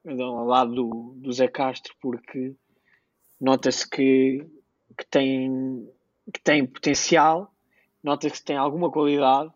ao 0.06 0.46
lado 0.46 0.74
do, 0.74 1.14
do 1.16 1.32
Zé 1.32 1.48
Castro, 1.48 1.94
porque 2.00 2.54
nota-se 3.40 3.88
que, 3.88 4.46
que, 4.96 5.06
tem, 5.10 5.88
que 6.32 6.40
tem 6.40 6.66
potencial, 6.66 7.52
nota-se 8.02 8.40
que 8.40 8.44
tem 8.44 8.56
alguma 8.56 8.90
qualidade, 8.90 9.52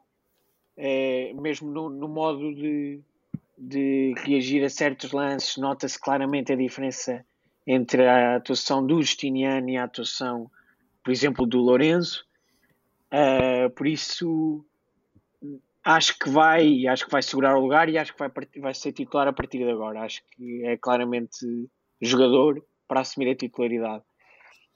é, 0.76 1.32
mesmo 1.34 1.70
no, 1.70 1.88
no 1.88 2.08
modo 2.08 2.54
de, 2.54 3.00
de 3.56 4.14
reagir 4.18 4.62
a 4.64 4.70
certos 4.70 5.12
lances, 5.12 5.56
nota-se 5.56 5.98
claramente 5.98 6.52
a 6.52 6.56
diferença 6.56 7.24
entre 7.66 8.06
a 8.06 8.36
atuação 8.36 8.86
do 8.86 9.02
Justiniano 9.02 9.68
e 9.68 9.76
a 9.76 9.84
atuação, 9.84 10.50
por 11.02 11.10
exemplo, 11.10 11.46
do 11.46 11.58
Lourenço. 11.58 12.24
Uh, 13.06 13.70
por 13.70 13.86
isso, 13.86 14.64
acho 15.82 16.18
que 16.18 16.28
vai, 16.28 16.86
acho 16.86 17.06
que 17.06 17.10
vai 17.10 17.22
segurar 17.22 17.56
o 17.56 17.60
lugar 17.60 17.88
e 17.88 17.98
acho 17.98 18.12
que 18.12 18.18
vai, 18.18 18.30
vai 18.58 18.74
ser 18.74 18.92
titular 18.92 19.26
a 19.26 19.32
partir 19.32 19.58
de 19.58 19.70
agora. 19.70 20.02
Acho 20.02 20.22
que 20.32 20.64
é 20.64 20.76
claramente 20.76 21.68
jogador 22.00 22.64
para 22.86 23.00
assumir 23.00 23.30
a 23.30 23.36
titularidade. 23.36 24.04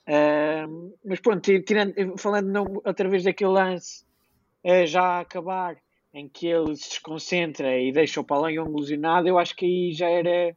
Uh, 0.07 0.97
mas 1.05 1.19
pronto, 1.19 1.41
tirando, 1.63 2.17
falando 2.17 2.47
não, 2.49 2.81
através 2.83 3.23
daquele 3.23 3.51
lance 3.51 4.03
uh, 4.65 4.85
já 4.85 5.01
a 5.01 5.19
acabar, 5.19 5.77
em 6.13 6.27
que 6.27 6.47
ele 6.47 6.75
se 6.75 6.89
desconcentra 6.89 7.79
e 7.79 7.91
deixa 7.91 8.19
o 8.19 8.25
Palanho 8.25 8.65
ilusionado, 8.67 9.27
eu 9.27 9.39
acho 9.39 9.55
que 9.55 9.65
aí 9.65 9.93
já 9.93 10.09
era 10.09 10.55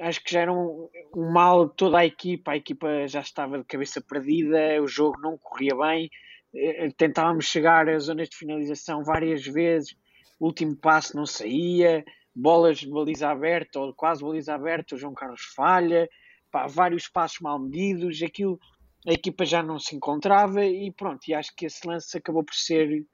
acho 0.00 0.22
que 0.22 0.32
já 0.32 0.42
era 0.42 0.52
um, 0.52 0.88
um, 1.14 1.32
mal 1.32 1.68
de 1.68 1.74
toda 1.74 1.98
a 1.98 2.06
equipa, 2.06 2.52
a 2.52 2.56
equipa 2.56 3.06
já 3.08 3.20
estava 3.20 3.58
de 3.58 3.64
cabeça 3.64 4.00
perdida, 4.00 4.80
o 4.80 4.86
jogo 4.86 5.20
não 5.20 5.36
corria 5.36 5.74
bem, 5.76 6.10
uh, 6.54 6.92
tentávamos 6.96 7.46
chegar 7.46 7.88
às 7.88 8.04
zonas 8.04 8.28
de 8.28 8.36
finalização 8.36 9.02
várias 9.02 9.44
vezes, 9.44 9.96
o 10.38 10.46
último 10.46 10.76
passo 10.76 11.16
não 11.16 11.26
saía, 11.26 12.04
bolas 12.34 12.78
de 12.78 12.88
baliza 12.88 13.28
aberta 13.28 13.80
ou 13.80 13.92
quase 13.92 14.22
baliza 14.22 14.54
aberta, 14.54 14.94
o 14.94 14.98
João 14.98 15.14
Carlos 15.14 15.42
falha, 15.54 16.08
pá, 16.50 16.66
vários 16.68 17.08
passos 17.08 17.40
mal 17.40 17.58
medidos, 17.58 18.22
aquilo, 18.22 18.58
a 19.06 19.12
equipa 19.12 19.44
já 19.44 19.62
não 19.62 19.78
se 19.78 19.96
encontrava 19.96 20.64
e 20.64 20.92
pronto, 20.92 21.26
e 21.26 21.34
acho 21.34 21.54
que 21.56 21.66
esse 21.66 21.86
lance 21.86 22.16
acabou 22.16 22.44
por 22.44 22.54
ser 22.54 23.04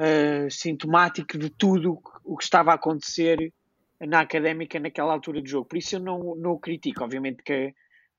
uh, 0.00 0.50
sintomático 0.50 1.36
de 1.38 1.50
tudo 1.50 2.00
o 2.24 2.36
que 2.36 2.44
estava 2.44 2.72
a 2.72 2.74
acontecer 2.74 3.52
na 4.00 4.20
académica 4.20 4.80
naquela 4.80 5.12
altura 5.12 5.42
do 5.42 5.48
jogo. 5.48 5.68
Por 5.68 5.78
isso 5.78 5.96
eu 5.96 6.00
não, 6.00 6.34
não 6.36 6.52
o 6.52 6.58
critico, 6.58 7.04
obviamente 7.04 7.42
que, 7.42 7.74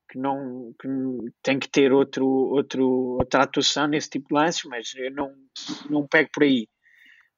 que 0.09 0.17
não 0.17 0.73
que 0.79 0.87
tem 1.41 1.57
que 1.57 1.67
ter 1.67 1.91
outro, 1.91 2.25
outro, 2.25 3.17
outra 3.19 3.43
atuação 3.43 3.87
nesse 3.87 4.09
tipo 4.09 4.27
de 4.29 4.35
lances, 4.35 4.63
mas 4.65 4.93
eu 4.95 5.11
não, 5.11 5.33
não 5.89 6.07
pego 6.07 6.29
por 6.33 6.43
aí. 6.43 6.67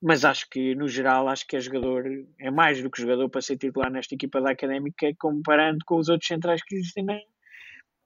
Mas 0.01 0.25
acho 0.25 0.49
que 0.49 0.75
no 0.75 0.89
geral 0.89 1.29
acho 1.29 1.47
que 1.47 1.55
é 1.55 1.61
jogador, 1.61 2.03
é 2.37 2.51
mais 2.51 2.83
do 2.83 2.91
que 2.91 3.01
jogador 3.01 3.29
para 3.29 3.41
ser 3.41 3.57
titular 3.57 3.89
nesta 3.89 4.13
equipa 4.13 4.41
da 4.41 4.51
Académica 4.51 5.09
comparando 5.17 5.79
com 5.85 5.97
os 5.97 6.09
outros 6.09 6.27
centrais 6.27 6.61
que 6.61 6.75
existem 6.75 7.05
na, 7.05 7.17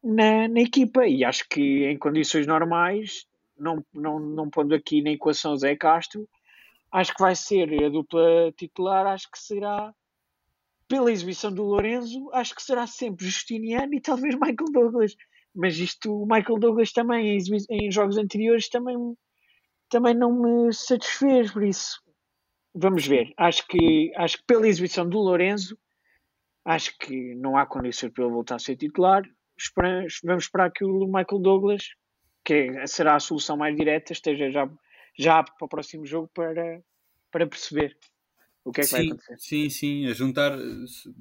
na, 0.04 0.48
na, 0.48 0.60
equipa. 0.62 1.08
E 1.08 1.26
acho 1.26 1.50
que 1.50 1.86
em 1.86 1.98
condições 1.98 2.46
normais 2.46 3.26
não, 3.60 3.84
não, 3.94 4.20
não 4.20 4.50
pondo 4.50 4.74
aqui 4.74 5.02
na 5.02 5.12
equação 5.12 5.56
Zé 5.56 5.76
Castro 5.76 6.28
acho 6.92 7.14
que 7.14 7.22
vai 7.22 7.36
ser 7.36 7.84
a 7.84 7.90
dupla 7.90 8.52
titular 8.58 9.06
acho 9.08 9.30
que 9.32 9.40
será 9.40 9.94
pela 10.88 11.12
exibição 11.12 11.52
do 11.52 11.64
Lorenzo 11.64 12.30
acho 12.34 12.56
que 12.56 12.62
será 12.62 12.88
sempre 12.88 13.26
Justiniano 13.26 13.94
e 13.94 14.02
talvez 14.02 14.36
Michael 14.36 14.72
Douglas 14.72 15.16
mas 15.54 15.78
isto 15.78 16.24
o 16.24 16.26
Michael 16.26 16.60
Douglas 16.60 16.92
também 16.92 17.38
em, 17.38 17.40
em 17.70 17.92
jogos 17.92 18.18
anteriores 18.18 18.70
também 18.70 18.96
também 19.90 20.14
não 20.14 20.34
me 20.34 20.74
satisfez, 20.74 21.52
por 21.52 21.64
isso 21.64 22.02
vamos 22.78 23.06
ver. 23.06 23.34
Acho 23.38 23.66
que, 23.68 24.12
acho 24.16 24.38
que 24.38 24.44
pela 24.46 24.68
exibição 24.68 25.08
do 25.08 25.20
Lorenzo, 25.20 25.78
acho 26.64 26.96
que 27.00 27.36
não 27.36 27.58
há 27.58 27.66
condições 27.66 28.12
para 28.12 28.24
ele 28.24 28.34
voltar 28.34 28.56
a 28.56 28.60
ser 28.60 28.76
titular. 28.76 29.24
Esperamos, 29.58 30.20
vamos 30.24 30.44
esperar 30.44 30.72
que 30.72 30.86
o 30.86 31.08
Michael 31.08 31.42
Douglas, 31.42 31.84
que 32.48 32.88
será 32.88 33.16
a 33.16 33.20
solução 33.20 33.58
mais 33.58 33.76
direta, 33.76 34.14
esteja 34.14 34.50
já, 34.50 34.70
já 35.20 35.40
apto 35.40 35.58
para 35.58 35.66
o 35.66 35.70
próximo 35.70 36.06
jogo 36.06 36.30
para, 36.34 36.82
para 37.30 37.46
perceber 37.46 37.98
o 38.64 38.72
que 38.72 38.80
é 38.80 38.84
que 38.86 38.90
sim, 38.90 38.96
vai 38.96 39.06
acontecer. 39.08 39.36
Sim, 39.38 39.70
sim, 39.70 40.08
a 40.08 40.14
juntar, 40.14 40.58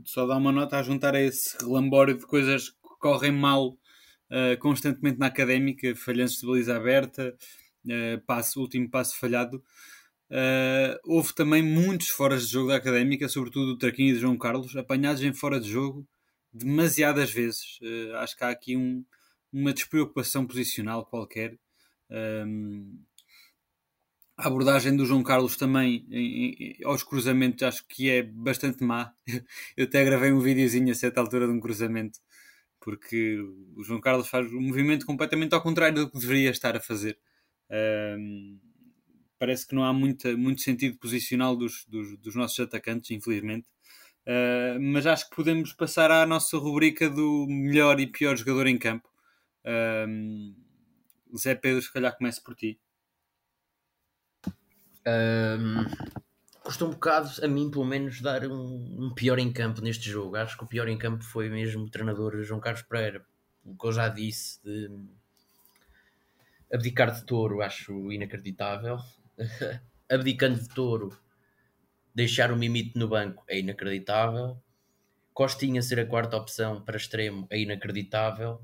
só 0.04 0.24
dar 0.24 0.36
uma 0.36 0.52
nota 0.52 0.78
a 0.78 0.84
juntar 0.84 1.16
a 1.16 1.20
esse 1.20 1.58
relambório 1.58 2.16
de 2.16 2.24
coisas 2.24 2.70
que 2.70 2.76
correm 3.00 3.32
mal 3.32 3.70
uh, 3.70 4.56
constantemente 4.60 5.18
na 5.18 5.26
académica, 5.26 5.96
falhanços 5.96 6.38
de 6.38 6.46
baliza 6.46 6.76
aberta, 6.76 7.36
uh, 7.86 8.20
passo, 8.24 8.60
último 8.60 8.88
passo 8.88 9.18
falhado. 9.18 9.56
Uh, 10.30 10.94
houve 11.04 11.34
também 11.34 11.60
muitos 11.60 12.08
fora 12.08 12.38
de 12.38 12.46
jogo 12.46 12.68
da 12.68 12.76
académica, 12.76 13.28
sobretudo 13.28 13.72
o 13.72 13.78
Traquinho 13.78 14.14
e 14.14 14.16
o 14.16 14.20
João 14.20 14.38
Carlos, 14.38 14.76
apanhados 14.76 15.24
em 15.24 15.32
fora 15.32 15.58
de 15.58 15.68
jogo 15.68 16.06
demasiadas 16.52 17.32
vezes. 17.32 17.80
Acho 18.14 18.36
que 18.36 18.44
há 18.44 18.48
aqui 18.48 18.76
um, 18.76 19.04
uma 19.52 19.72
despreocupação 19.72 20.46
posicional 20.46 21.04
qualquer. 21.06 21.58
Um, 22.10 22.98
a 24.36 24.48
abordagem 24.48 24.94
do 24.96 25.06
João 25.06 25.22
Carlos 25.22 25.56
também 25.56 26.06
em, 26.10 26.76
em, 26.78 26.84
aos 26.84 27.02
cruzamentos 27.02 27.62
acho 27.62 27.86
que 27.88 28.10
é 28.10 28.22
bastante 28.22 28.84
má. 28.84 29.12
Eu 29.76 29.84
até 29.86 30.04
gravei 30.04 30.32
um 30.32 30.40
videozinho 30.40 30.92
a 30.92 30.94
certa 30.94 31.20
altura 31.20 31.46
de 31.46 31.52
um 31.52 31.60
cruzamento 31.60 32.18
porque 32.86 33.36
o 33.74 33.82
João 33.82 34.00
Carlos 34.00 34.28
faz 34.28 34.46
um 34.52 34.60
movimento 34.60 35.04
completamente 35.04 35.52
ao 35.52 35.60
contrário 35.60 36.04
do 36.04 36.08
que 36.08 36.20
deveria 36.20 36.50
estar 36.50 36.76
a 36.76 36.80
fazer. 36.80 37.18
parece 39.40 39.66
que 39.66 39.74
não 39.74 39.82
há 39.82 39.92
muita, 39.92 40.36
muito 40.36 40.62
sentido 40.62 40.96
posicional 40.96 41.56
dos, 41.56 41.84
dos, 41.88 42.16
dos 42.18 42.36
nossos 42.36 42.60
atacantes, 42.60 43.10
infelizmente. 43.10 43.66
Uh, 44.24 44.80
mas 44.80 45.04
acho 45.04 45.28
que 45.28 45.34
podemos 45.34 45.72
passar 45.72 46.12
à 46.12 46.24
nossa 46.24 46.56
rubrica 46.58 47.10
do 47.10 47.46
melhor 47.48 47.98
e 47.98 48.06
pior 48.06 48.36
jogador 48.36 48.68
em 48.68 48.78
campo. 48.78 49.08
Uh, 49.66 50.54
Zé 51.36 51.54
Pedro, 51.54 51.82
se 51.82 51.92
calhar 51.92 52.16
comece 52.16 52.40
por 52.40 52.54
ti. 52.54 52.78
Um, 55.06 55.84
custa 56.62 56.84
um 56.84 56.90
bocado, 56.90 57.30
a 57.42 57.48
mim 57.48 57.70
pelo 57.70 57.84
menos, 57.84 58.20
dar 58.20 58.46
um, 58.46 59.06
um, 59.06 59.14
pior 59.14 59.38
em 59.38 59.52
campo 59.52 59.80
neste 59.80 60.08
jogo. 60.08 60.36
Acho 60.36 60.56
que 60.56 60.64
o 60.64 60.68
pior 60.68 60.88
em 60.88 60.98
campo 60.98 61.24
foi 61.24 61.48
mesmo 61.48 61.84
o 61.84 61.90
treinador 61.90 62.42
João 62.42 62.60
Carlos 62.60 62.82
Pereira. 62.82 63.24
O 63.64 63.76
que 63.76 63.86
eu 63.86 63.92
já 63.92 64.08
disse 64.08 64.62
de 64.62 64.90
abdicar 66.72 67.12
de 67.12 67.24
touro, 67.24 67.62
acho 67.62 68.12
inacreditável. 68.12 68.98
Abdicando 70.08 70.60
de 70.60 70.68
touro, 70.68 71.18
Deixar 72.16 72.50
o 72.50 72.56
Mimite 72.56 72.98
no 72.98 73.08
banco 73.08 73.44
é 73.46 73.58
inacreditável. 73.58 74.56
Costinha 75.34 75.82
ser 75.82 76.00
a 76.00 76.06
quarta 76.06 76.38
opção 76.38 76.80
para 76.80 76.96
extremo 76.96 77.46
é 77.50 77.60
inacreditável. 77.60 78.58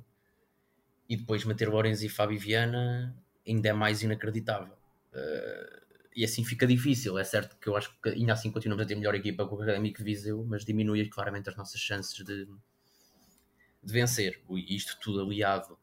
E 1.13 1.17
depois 1.19 1.45
meter 1.45 1.69
Lourenço 1.69 2.07
e 2.07 2.09
Fábio 2.09 2.41
Viana 2.41 3.15
ainda 3.47 3.69
é 3.69 3.73
mais 3.75 4.01
inacreditável. 4.01 4.73
Uh, 5.13 5.83
e 6.17 6.25
assim 6.25 6.43
fica 6.43 6.67
difícil. 6.67 7.19
É 7.19 7.25
certo 7.25 7.55
que 7.59 7.69
eu 7.69 7.77
acho 7.77 7.95
que 8.01 8.09
ainda 8.09 8.33
assim 8.33 8.51
continuamos 8.51 8.83
a 8.83 8.89
ter 8.89 8.95
melhor 8.95 9.15
equipa 9.15 9.47
com 9.47 9.57
o 9.57 9.63
Académico 9.63 9.99
de 9.99 10.05
Viseu, 10.05 10.43
mas 10.49 10.65
diminui 10.65 11.07
claramente 11.11 11.51
as 11.51 11.57
nossas 11.57 11.79
chances 11.79 12.15
de, 12.25 12.47
de 12.47 13.93
vencer. 13.93 14.41
E 14.49 14.75
isto 14.75 14.99
tudo 15.03 15.21
aliado 15.21 15.79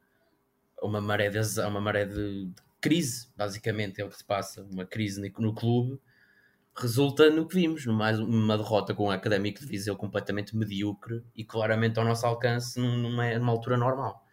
a 0.82 0.88
uma 0.88 1.00
maré 1.00 1.30
de, 1.30 1.62
a 1.62 1.68
uma 1.68 1.80
maré 1.80 2.06
de, 2.06 2.46
de 2.46 2.62
crise, 2.82 3.28
basicamente 3.38 4.02
é 4.02 4.06
o 4.06 4.10
que 4.10 4.18
se 4.18 4.24
passa, 4.24 4.64
uma 4.64 4.84
crise 4.84 5.22
no 5.38 5.54
clube 5.54 6.00
resulta 6.76 7.30
no 7.30 7.46
que 7.46 7.56
vimos, 7.56 7.86
numa 7.86 8.58
derrota 8.58 8.96
com 8.96 9.08
o 9.08 9.12
Académico 9.12 9.60
de 9.60 9.66
Viseu 9.66 9.96
completamente 9.98 10.56
medíocre 10.56 11.22
e 11.36 11.44
claramente 11.44 12.00
ao 12.00 12.06
nosso 12.06 12.26
alcance 12.26 12.80
numa, 12.80 13.38
numa 13.38 13.52
altura 13.52 13.76
normal. 13.76 14.26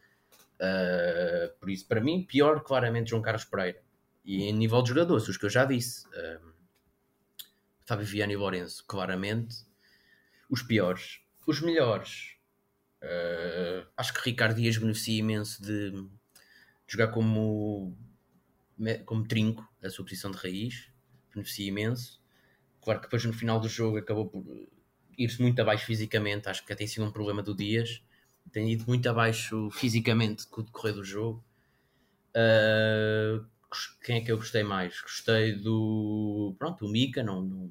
Uh, 0.57 1.59
por 1.59 1.71
isso, 1.71 1.87
para 1.87 2.01
mim, 2.01 2.25
pior 2.25 2.63
claramente 2.63 3.11
João 3.11 3.23
Carlos 3.23 3.45
Pereira. 3.45 3.83
E 4.25 4.45
em 4.45 4.53
nível 4.53 4.83
de 4.83 4.89
jogadores, 4.89 5.29
os 5.29 5.37
que 5.37 5.45
eu 5.45 5.51
já 5.51 5.65
disse, 5.65 6.07
uh, 6.09 6.53
Fábio 7.85 8.07
Viana 8.07 8.33
e 8.33 8.37
Lourenço, 8.37 8.85
claramente, 8.87 9.57
os 10.51 10.63
piores. 10.63 11.21
Os 11.47 11.61
melhores, 11.61 12.37
uh, 13.03 13.87
acho 13.97 14.13
que 14.13 14.31
Ricardo 14.31 14.57
Dias 14.57 14.77
beneficia 14.79 15.19
imenso 15.19 15.63
de, 15.63 15.93
de 15.93 16.09
jogar 16.89 17.09
como, 17.09 17.97
como 19.05 19.29
trinco, 19.29 19.67
a 19.83 19.89
sua 19.89 20.05
posição 20.05 20.31
de 20.33 20.39
raiz, 20.39 20.91
beneficia 21.33 21.69
imenso. 21.69 22.21
Claro 22.81 23.01
que 23.01 23.07
depois 23.07 23.25
no 23.25 23.33
final 23.33 23.61
do 23.61 23.69
jogo 23.69 23.99
acabou 23.99 24.29
por 24.29 24.45
ir-se 25.17 25.41
muito 25.41 25.61
abaixo 25.61 25.87
fisicamente, 25.87 26.49
acho 26.49 26.65
que 26.65 26.75
tem 26.75 26.87
sido 26.87 27.05
um 27.05 27.13
problema 27.13 27.43
do 27.43 27.55
Dias, 27.55 28.03
tem 28.53 28.73
ido 28.73 28.85
muito 28.87 29.09
abaixo 29.09 29.71
fisicamente 29.71 30.47
com 30.47 30.61
o 30.61 30.65
decorrer 30.65 30.95
do 30.95 31.05
jogo. 31.05 31.45
Uh, 32.31 33.45
quem 34.03 34.19
é 34.19 34.21
que 34.21 34.31
eu 34.31 34.37
gostei 34.37 34.63
mais? 34.63 35.01
Gostei 35.01 35.53
do. 35.53 36.55
Pronto, 36.59 36.87
o 36.87 36.89
Mika, 36.89 37.23
não, 37.23 37.43
não, 37.43 37.71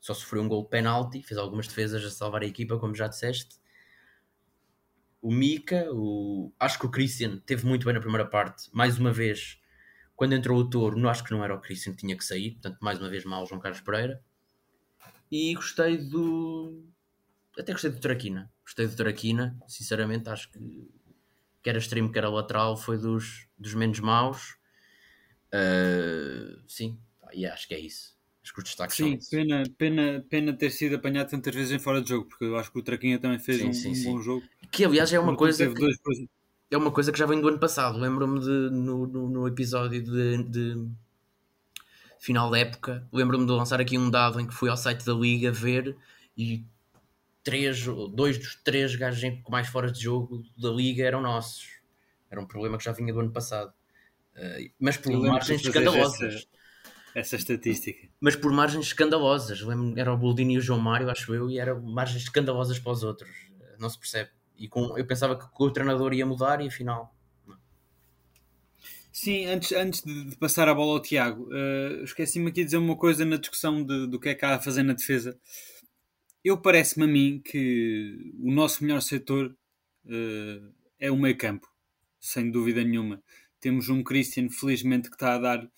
só 0.00 0.14
sofreu 0.14 0.42
um 0.42 0.48
gol 0.48 0.62
de 0.62 0.70
penalti, 0.70 1.22
fez 1.22 1.38
algumas 1.38 1.66
defesas 1.66 2.04
a 2.04 2.10
salvar 2.10 2.42
a 2.42 2.46
equipa, 2.46 2.78
como 2.78 2.94
já 2.94 3.08
disseste. 3.08 3.56
O 5.20 5.32
Mika, 5.32 5.88
o... 5.92 6.52
acho 6.60 6.78
que 6.78 6.86
o 6.86 6.90
Christian 6.90 7.38
teve 7.38 7.66
muito 7.66 7.84
bem 7.84 7.94
na 7.94 8.00
primeira 8.00 8.26
parte, 8.26 8.68
mais 8.72 8.98
uma 8.98 9.12
vez. 9.12 9.60
Quando 10.14 10.34
entrou 10.34 10.58
o 10.58 10.70
Touro, 10.70 10.98
não 10.98 11.10
acho 11.10 11.24
que 11.24 11.32
não 11.32 11.44
era 11.44 11.54
o 11.54 11.60
Christian 11.60 11.92
que 11.92 11.98
tinha 11.98 12.16
que 12.16 12.24
sair, 12.24 12.52
portanto, 12.52 12.78
mais 12.80 12.98
uma 12.98 13.10
vez 13.10 13.24
mal 13.24 13.44
João 13.46 13.60
Carlos 13.60 13.80
Pereira. 13.80 14.22
E 15.30 15.54
gostei 15.54 15.98
do. 15.98 16.86
Até 17.58 17.72
gostei 17.72 17.90
do 17.90 18.00
Traquina. 18.00 18.50
Gostei 18.66 18.88
do 18.88 18.96
Traquina, 18.96 19.56
sinceramente, 19.68 20.28
acho 20.28 20.50
que 20.50 20.90
quer 21.62 21.76
a 21.76 21.78
extremo, 21.78 22.10
quer 22.10 22.24
a 22.24 22.28
lateral, 22.28 22.76
foi 22.76 22.98
dos, 22.98 23.46
dos 23.56 23.74
menos 23.74 24.00
maus. 24.00 24.56
Uh, 25.54 26.60
sim, 26.66 26.98
e 27.32 27.46
acho 27.46 27.68
que 27.68 27.74
é 27.74 27.78
isso. 27.78 28.16
Acho 28.42 28.52
que 28.52 28.58
os 28.58 28.64
destaques 28.64 28.96
sim, 28.96 29.18
pena, 29.30 29.62
pena, 29.78 30.26
pena 30.28 30.52
ter 30.52 30.70
sido 30.70 30.96
apanhado 30.96 31.30
tantas 31.30 31.54
vezes 31.54 31.70
em 31.70 31.78
fora 31.78 32.02
de 32.02 32.08
jogo, 32.08 32.26
porque 32.26 32.44
eu 32.44 32.56
acho 32.56 32.72
que 32.72 32.78
o 32.80 32.82
Traquinha 32.82 33.20
também 33.20 33.38
fez 33.38 33.58
sim, 33.58 33.68
um, 33.68 33.72
sim, 33.72 33.90
um 33.90 33.94
sim. 33.94 34.12
bom 34.12 34.20
jogo. 34.20 34.44
Que 34.70 34.84
aliás 34.84 35.12
é 35.12 35.20
uma 35.20 35.36
coisa. 35.36 35.72
Que, 35.72 36.28
é 36.68 36.76
uma 36.76 36.90
coisa 36.90 37.12
que 37.12 37.18
já 37.18 37.26
vem 37.26 37.40
do 37.40 37.46
ano 37.46 37.60
passado. 37.60 37.96
Lembro-me 37.98 38.40
de 38.40 38.70
no, 38.70 39.06
no, 39.06 39.28
no 39.30 39.46
episódio 39.46 40.02
de, 40.02 40.42
de 40.42 40.88
final 42.18 42.50
da 42.50 42.58
época, 42.58 43.06
lembro-me 43.12 43.46
de 43.46 43.52
lançar 43.52 43.80
aqui 43.80 43.96
um 43.96 44.10
dado 44.10 44.40
em 44.40 44.46
que 44.46 44.54
fui 44.54 44.68
ao 44.68 44.76
site 44.76 45.04
da 45.04 45.14
Liga 45.14 45.52
ver 45.52 45.96
e 46.36 46.64
três, 47.46 47.86
dois 48.12 48.38
dos 48.38 48.56
três 48.56 48.96
gajos 48.96 49.22
mais 49.48 49.68
fora 49.68 49.92
de 49.92 50.02
jogo 50.02 50.42
da 50.58 50.68
Liga 50.68 51.04
eram 51.04 51.22
nossos. 51.22 51.78
Era 52.28 52.40
um 52.40 52.46
problema 52.46 52.76
que 52.76 52.82
já 52.82 52.90
vinha 52.90 53.12
do 53.12 53.20
ano 53.20 53.30
passado. 53.30 53.72
Uh, 54.34 54.68
mas 54.80 54.96
por 54.96 55.12
margens 55.12 55.64
escandalosas. 55.64 56.34
Essa, 56.34 56.48
essa, 57.14 57.36
estatística. 57.36 58.08
Mas 58.20 58.34
por 58.34 58.50
margens 58.50 58.86
escandalosas. 58.86 59.60
Lembro, 59.60 59.96
era 59.96 60.12
o 60.12 60.16
Boldini 60.16 60.54
e 60.54 60.58
o 60.58 60.60
João 60.60 60.80
Mário, 60.80 61.08
acho 61.08 61.32
eu, 61.32 61.48
e 61.48 61.60
eram 61.60 61.80
margens 61.80 62.24
escandalosas 62.24 62.80
para 62.80 62.90
os 62.90 63.04
outros. 63.04 63.30
Não 63.78 63.88
se 63.88 63.96
percebe. 63.96 64.30
E 64.58 64.66
com, 64.66 64.98
eu 64.98 65.06
pensava 65.06 65.38
que 65.38 65.46
o 65.56 65.70
treinador 65.70 66.12
ia 66.14 66.26
mudar 66.26 66.60
e 66.60 66.66
afinal 66.66 67.14
Sim, 69.12 69.46
antes, 69.46 69.72
antes 69.72 70.02
de, 70.02 70.36
passar 70.36 70.68
a 70.68 70.74
bola 70.74 70.92
ao 70.92 71.00
Tiago, 71.00 71.44
uh, 71.44 72.04
esqueci-me 72.04 72.50
aqui 72.50 72.60
de 72.60 72.66
dizer 72.66 72.76
uma 72.76 72.96
coisa 72.96 73.24
na 73.24 73.38
discussão 73.38 73.82
de, 73.82 74.06
do 74.06 74.20
que 74.20 74.28
é 74.28 74.34
que 74.34 74.44
há 74.44 74.56
a 74.56 74.60
fazer 74.60 74.82
na 74.82 74.92
defesa. 74.92 75.38
Eu 76.46 76.56
parece-me 76.56 77.04
a 77.06 77.08
mim 77.08 77.42
que 77.44 78.32
o 78.38 78.52
nosso 78.52 78.84
melhor 78.84 79.02
setor 79.02 79.48
uh, 80.04 80.74
é 80.96 81.10
o 81.10 81.16
meio 81.16 81.36
campo, 81.36 81.66
sem 82.20 82.52
dúvida 82.52 82.84
nenhuma. 82.84 83.20
Temos 83.58 83.88
um 83.88 84.00
Christian, 84.00 84.48
felizmente, 84.48 85.10
que 85.10 85.16
está 85.16 85.34
a 85.34 85.38
dar 85.38 85.68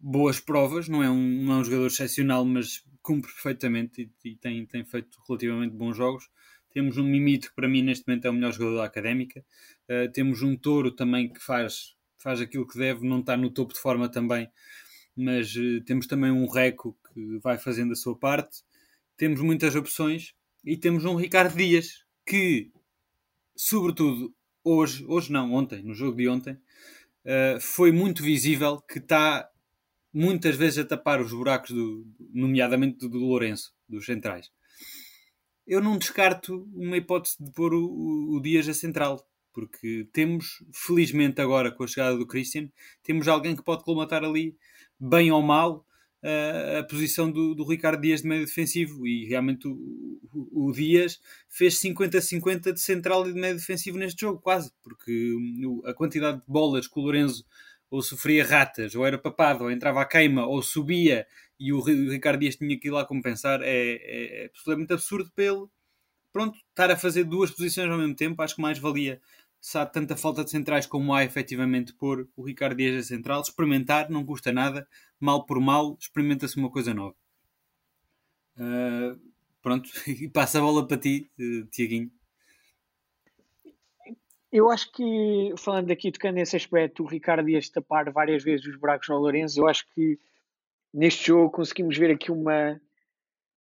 boas 0.00 0.40
provas, 0.40 0.88
não 0.88 1.02
é 1.02 1.10
um, 1.10 1.44
não 1.44 1.52
é 1.52 1.56
um 1.58 1.64
jogador 1.64 1.88
excepcional, 1.88 2.42
mas 2.46 2.82
cumpre 3.02 3.30
perfeitamente 3.30 4.10
e, 4.24 4.30
e, 4.30 4.36
tem, 4.36 4.64
tem 4.64 4.82
feito 4.82 5.18
relativamente 5.28 5.76
bons 5.76 5.94
jogos. 5.94 6.26
Temos 6.70 6.96
um 6.96 7.04
Mimito, 7.04 7.50
que 7.50 7.54
para 7.54 7.68
mim 7.68 7.82
neste 7.82 8.08
momento 8.08 8.24
é 8.24 8.30
o 8.30 8.32
melhor 8.32 8.52
jogador 8.54 8.76
da 8.76 8.84
académica. 8.84 9.44
Uh, 9.90 10.10
temos 10.10 10.40
um 10.40 10.56
Touro 10.56 10.90
também 10.90 11.30
que 11.30 11.38
faz 11.38 11.94
faz 12.16 12.40
aquilo 12.40 12.66
que 12.66 12.78
deve, 12.78 13.06
não 13.06 13.20
está 13.20 13.36
no 13.36 13.50
topo 13.50 13.74
de 13.74 13.80
forma 13.80 14.08
também, 14.08 14.48
mas 15.14 15.54
uh, 15.54 15.82
temos 15.84 16.06
também 16.06 16.30
um 16.30 16.48
Reco 16.48 16.96
que 17.12 17.38
vai 17.40 17.58
fazendo 17.58 17.92
a 17.92 17.96
sua 17.96 18.16
parte, 18.16 18.62
temos 19.22 19.40
muitas 19.40 19.76
opções 19.76 20.34
e 20.64 20.76
temos 20.76 21.04
um 21.04 21.14
Ricardo 21.14 21.56
Dias 21.56 22.04
que, 22.26 22.72
sobretudo 23.54 24.34
hoje, 24.64 25.04
hoje 25.06 25.30
não, 25.30 25.54
ontem, 25.54 25.80
no 25.80 25.94
jogo 25.94 26.16
de 26.16 26.28
ontem, 26.28 26.54
uh, 26.54 27.60
foi 27.60 27.92
muito 27.92 28.20
visível 28.20 28.80
que 28.80 28.98
está 28.98 29.48
muitas 30.12 30.56
vezes 30.56 30.80
a 30.80 30.84
tapar 30.84 31.20
os 31.20 31.32
buracos, 31.32 31.70
do, 31.70 32.04
nomeadamente 32.34 32.98
do, 32.98 33.08
do 33.10 33.20
Lourenço, 33.20 33.72
dos 33.88 34.06
centrais. 34.06 34.50
Eu 35.64 35.80
não 35.80 35.96
descarto 35.96 36.68
uma 36.74 36.96
hipótese 36.96 37.36
de 37.38 37.52
pôr 37.52 37.74
o, 37.74 38.34
o, 38.34 38.40
Dias 38.42 38.68
a 38.68 38.74
central, 38.74 39.24
porque 39.52 40.08
temos, 40.12 40.64
felizmente 40.74 41.40
agora 41.40 41.70
com 41.70 41.84
a 41.84 41.86
chegada 41.86 42.18
do 42.18 42.26
Christian, 42.26 42.68
temos 43.04 43.28
alguém 43.28 43.54
que 43.54 43.62
pode 43.62 43.84
colmatar 43.84 44.24
ali, 44.24 44.56
bem 44.98 45.30
ou 45.30 45.42
mal, 45.42 45.86
a 46.78 46.84
posição 46.84 47.30
do, 47.30 47.54
do, 47.54 47.64
Ricardo 47.64 48.00
Dias 48.00 48.22
de 48.22 48.28
meio 48.28 48.44
defensivo. 48.44 49.06
E 49.06 49.26
realmente 49.26 49.66
o, 49.66 50.20
o, 50.32 50.68
o 50.68 50.72
Dias 50.72 51.20
fez 51.48 51.78
50-50 51.80 52.72
de 52.72 52.80
central 52.80 53.28
e 53.28 53.32
de 53.32 53.40
meio 53.40 53.54
defensivo 53.54 53.98
neste 53.98 54.20
jogo, 54.20 54.40
quase, 54.40 54.72
porque 54.82 55.34
a 55.84 55.92
quantidade 55.92 56.38
de 56.38 56.44
bolas 56.46 56.86
que 56.86 56.98
o 56.98 57.02
Lorenzo 57.02 57.44
ou 57.90 58.00
sofria 58.00 58.44
ratas, 58.44 58.94
ou 58.94 59.04
era 59.04 59.18
papado, 59.18 59.64
ou 59.64 59.70
entrava 59.70 60.00
à 60.00 60.06
queima, 60.06 60.46
ou 60.46 60.62
subia 60.62 61.26
e 61.60 61.72
o 61.72 61.80
Ricardo 61.80 62.40
Dias 62.40 62.56
tinha 62.56 62.78
que 62.78 62.88
ir 62.88 62.90
lá 62.90 63.04
compensar, 63.04 63.60
é, 63.62 63.66
é, 63.68 64.42
é 64.42 64.46
absolutamente 64.46 64.94
absurdo 64.94 65.30
ele 65.36 65.66
pronto, 66.32 66.58
estar 66.70 66.90
a 66.90 66.96
fazer 66.96 67.24
duas 67.24 67.50
posições 67.50 67.90
ao 67.90 67.98
mesmo 67.98 68.16
tempo, 68.16 68.40
acho 68.42 68.56
que 68.56 68.62
mais 68.62 68.78
valia 68.78 69.20
se 69.62 69.78
há 69.78 69.86
tanta 69.86 70.16
falta 70.16 70.42
de 70.42 70.50
centrais 70.50 70.86
como 70.86 71.14
há 71.14 71.22
efetivamente 71.22 71.94
pôr 71.94 72.28
o 72.36 72.42
Ricardo 72.42 72.76
Dias 72.76 73.06
a 73.06 73.08
central, 73.08 73.42
experimentar 73.42 74.10
não 74.10 74.26
custa 74.26 74.52
nada, 74.52 74.88
mal 75.20 75.46
por 75.46 75.60
mal, 75.60 75.96
experimenta-se 76.00 76.56
uma 76.56 76.68
coisa 76.68 76.92
nova. 76.92 77.14
Uh, 78.56 79.16
pronto, 79.62 79.88
e 80.10 80.28
passa 80.28 80.58
a 80.58 80.60
bola 80.60 80.86
para 80.86 80.98
ti, 80.98 81.30
uh, 81.38 81.64
Tiaguinho. 81.66 82.10
Eu 84.50 84.68
acho 84.68 84.90
que, 84.90 85.54
falando 85.56 85.92
aqui, 85.92 86.10
tocando 86.10 86.34
nesse 86.34 86.56
aspecto, 86.56 87.04
o 87.04 87.06
Ricardo 87.06 87.46
Dias 87.46 87.70
tapar 87.70 88.10
várias 88.10 88.42
vezes 88.42 88.66
os 88.66 88.76
buracos 88.76 89.08
no 89.08 89.16
Lourenço, 89.16 89.60
eu 89.60 89.68
acho 89.68 89.88
que 89.94 90.18
neste 90.92 91.28
jogo 91.28 91.52
conseguimos 91.52 91.96
ver 91.96 92.10
aqui 92.10 92.32
uma, 92.32 92.80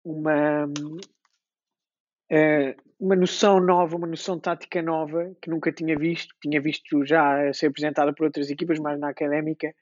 uma 0.04 0.66
uh, 2.30 2.85
uma 2.98 3.14
noção 3.14 3.60
nova, 3.60 3.96
uma 3.96 4.06
noção 4.06 4.38
tática 4.38 4.80
nova 4.82 5.34
que 5.40 5.50
nunca 5.50 5.72
tinha 5.72 5.96
visto. 5.96 6.34
Tinha 6.40 6.60
visto 6.60 7.04
já 7.04 7.52
ser 7.52 7.66
apresentada 7.66 8.12
por 8.12 8.24
outras 8.24 8.50
equipas, 8.50 8.78
mas 8.78 8.98
na 8.98 9.10
académica 9.10 9.74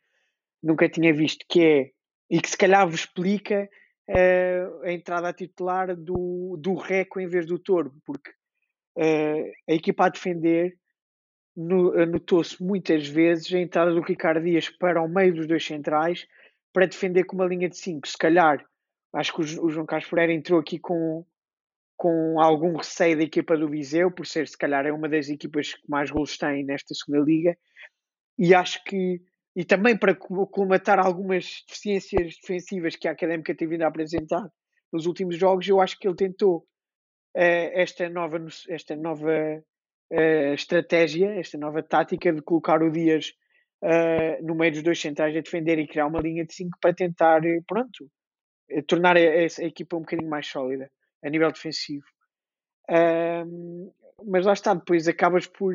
nunca 0.62 0.88
tinha 0.88 1.12
visto, 1.12 1.44
que 1.48 1.62
é, 1.62 1.90
e 2.30 2.40
que 2.40 2.48
se 2.48 2.56
calhar 2.56 2.88
vos 2.88 3.00
explica 3.00 3.68
uh, 4.08 4.82
a 4.82 4.92
entrada 4.92 5.28
a 5.28 5.32
titular 5.32 5.94
do, 5.94 6.56
do 6.58 6.74
Reco 6.74 7.20
em 7.20 7.28
vez 7.28 7.46
do 7.46 7.58
Toro, 7.58 7.94
porque 8.04 8.30
uh, 8.96 9.52
a 9.68 9.74
equipa 9.74 10.06
a 10.06 10.08
defender 10.08 10.76
notou-se 11.56 12.60
muitas 12.60 13.06
vezes 13.06 13.52
a 13.54 13.60
entrada 13.60 13.92
do 13.94 14.00
Ricardo 14.00 14.42
Dias 14.42 14.68
para 14.68 15.00
o 15.00 15.08
meio 15.08 15.34
dos 15.34 15.46
dois 15.46 15.64
centrais 15.64 16.26
para 16.72 16.86
defender 16.86 17.22
com 17.24 17.36
uma 17.36 17.46
linha 17.46 17.68
de 17.68 17.78
5. 17.78 18.08
Se 18.08 18.18
calhar, 18.18 18.64
acho 19.12 19.32
que 19.32 19.40
o 19.40 19.70
João 19.70 19.86
Carlos 19.86 20.08
Pereira 20.10 20.32
entrou 20.32 20.58
aqui 20.58 20.80
com, 20.80 21.24
com 22.04 22.38
algum 22.38 22.76
receio 22.76 23.16
da 23.16 23.22
equipa 23.22 23.56
do 23.56 23.66
Viseu, 23.66 24.10
por 24.10 24.26
ser, 24.26 24.46
se 24.46 24.58
calhar, 24.58 24.84
é 24.84 24.92
uma 24.92 25.08
das 25.08 25.30
equipas 25.30 25.72
que 25.72 25.88
mais 25.88 26.10
gols 26.10 26.36
tem 26.36 26.62
nesta 26.62 26.94
segunda 26.94 27.24
liga. 27.24 27.56
E 28.38 28.54
acho 28.54 28.84
que, 28.84 29.22
e 29.56 29.64
também 29.64 29.96
para 29.96 30.14
colmatar 30.14 30.98
algumas 30.98 31.64
deficiências 31.66 32.36
defensivas 32.42 32.94
que 32.94 33.08
a 33.08 33.12
Académica 33.12 33.56
tem 33.56 33.66
vindo 33.66 33.84
a 33.84 33.88
apresentar 33.88 34.46
nos 34.92 35.06
últimos 35.06 35.38
jogos, 35.38 35.66
eu 35.66 35.80
acho 35.80 35.98
que 35.98 36.06
ele 36.06 36.14
tentou 36.14 36.58
uh, 36.58 37.72
esta 37.72 38.06
nova, 38.10 38.36
esta 38.68 38.94
nova 38.94 39.64
uh, 40.12 40.52
estratégia, 40.52 41.40
esta 41.40 41.56
nova 41.56 41.82
tática 41.82 42.30
de 42.34 42.42
colocar 42.42 42.82
o 42.82 42.92
Dias 42.92 43.32
uh, 43.82 44.46
no 44.46 44.54
meio 44.54 44.72
dos 44.72 44.82
dois 44.82 45.00
centrais 45.00 45.34
a 45.34 45.40
defender 45.40 45.78
e 45.78 45.88
criar 45.88 46.06
uma 46.06 46.20
linha 46.20 46.44
de 46.44 46.52
5 46.52 46.76
para 46.82 46.92
tentar, 46.92 47.40
pronto, 47.66 48.10
tornar 48.86 49.16
a, 49.16 49.20
a, 49.20 49.64
equipa 49.64 49.96
um 49.96 50.00
bocadinho 50.00 50.28
mais 50.28 50.46
sólida 50.46 50.90
a 51.24 51.30
nível 51.30 51.50
defensivo. 51.50 52.04
mas 54.24 54.46
lá 54.46 54.52
está, 54.52 54.74
depois 54.74 55.08
acabas 55.08 55.46
por 55.46 55.74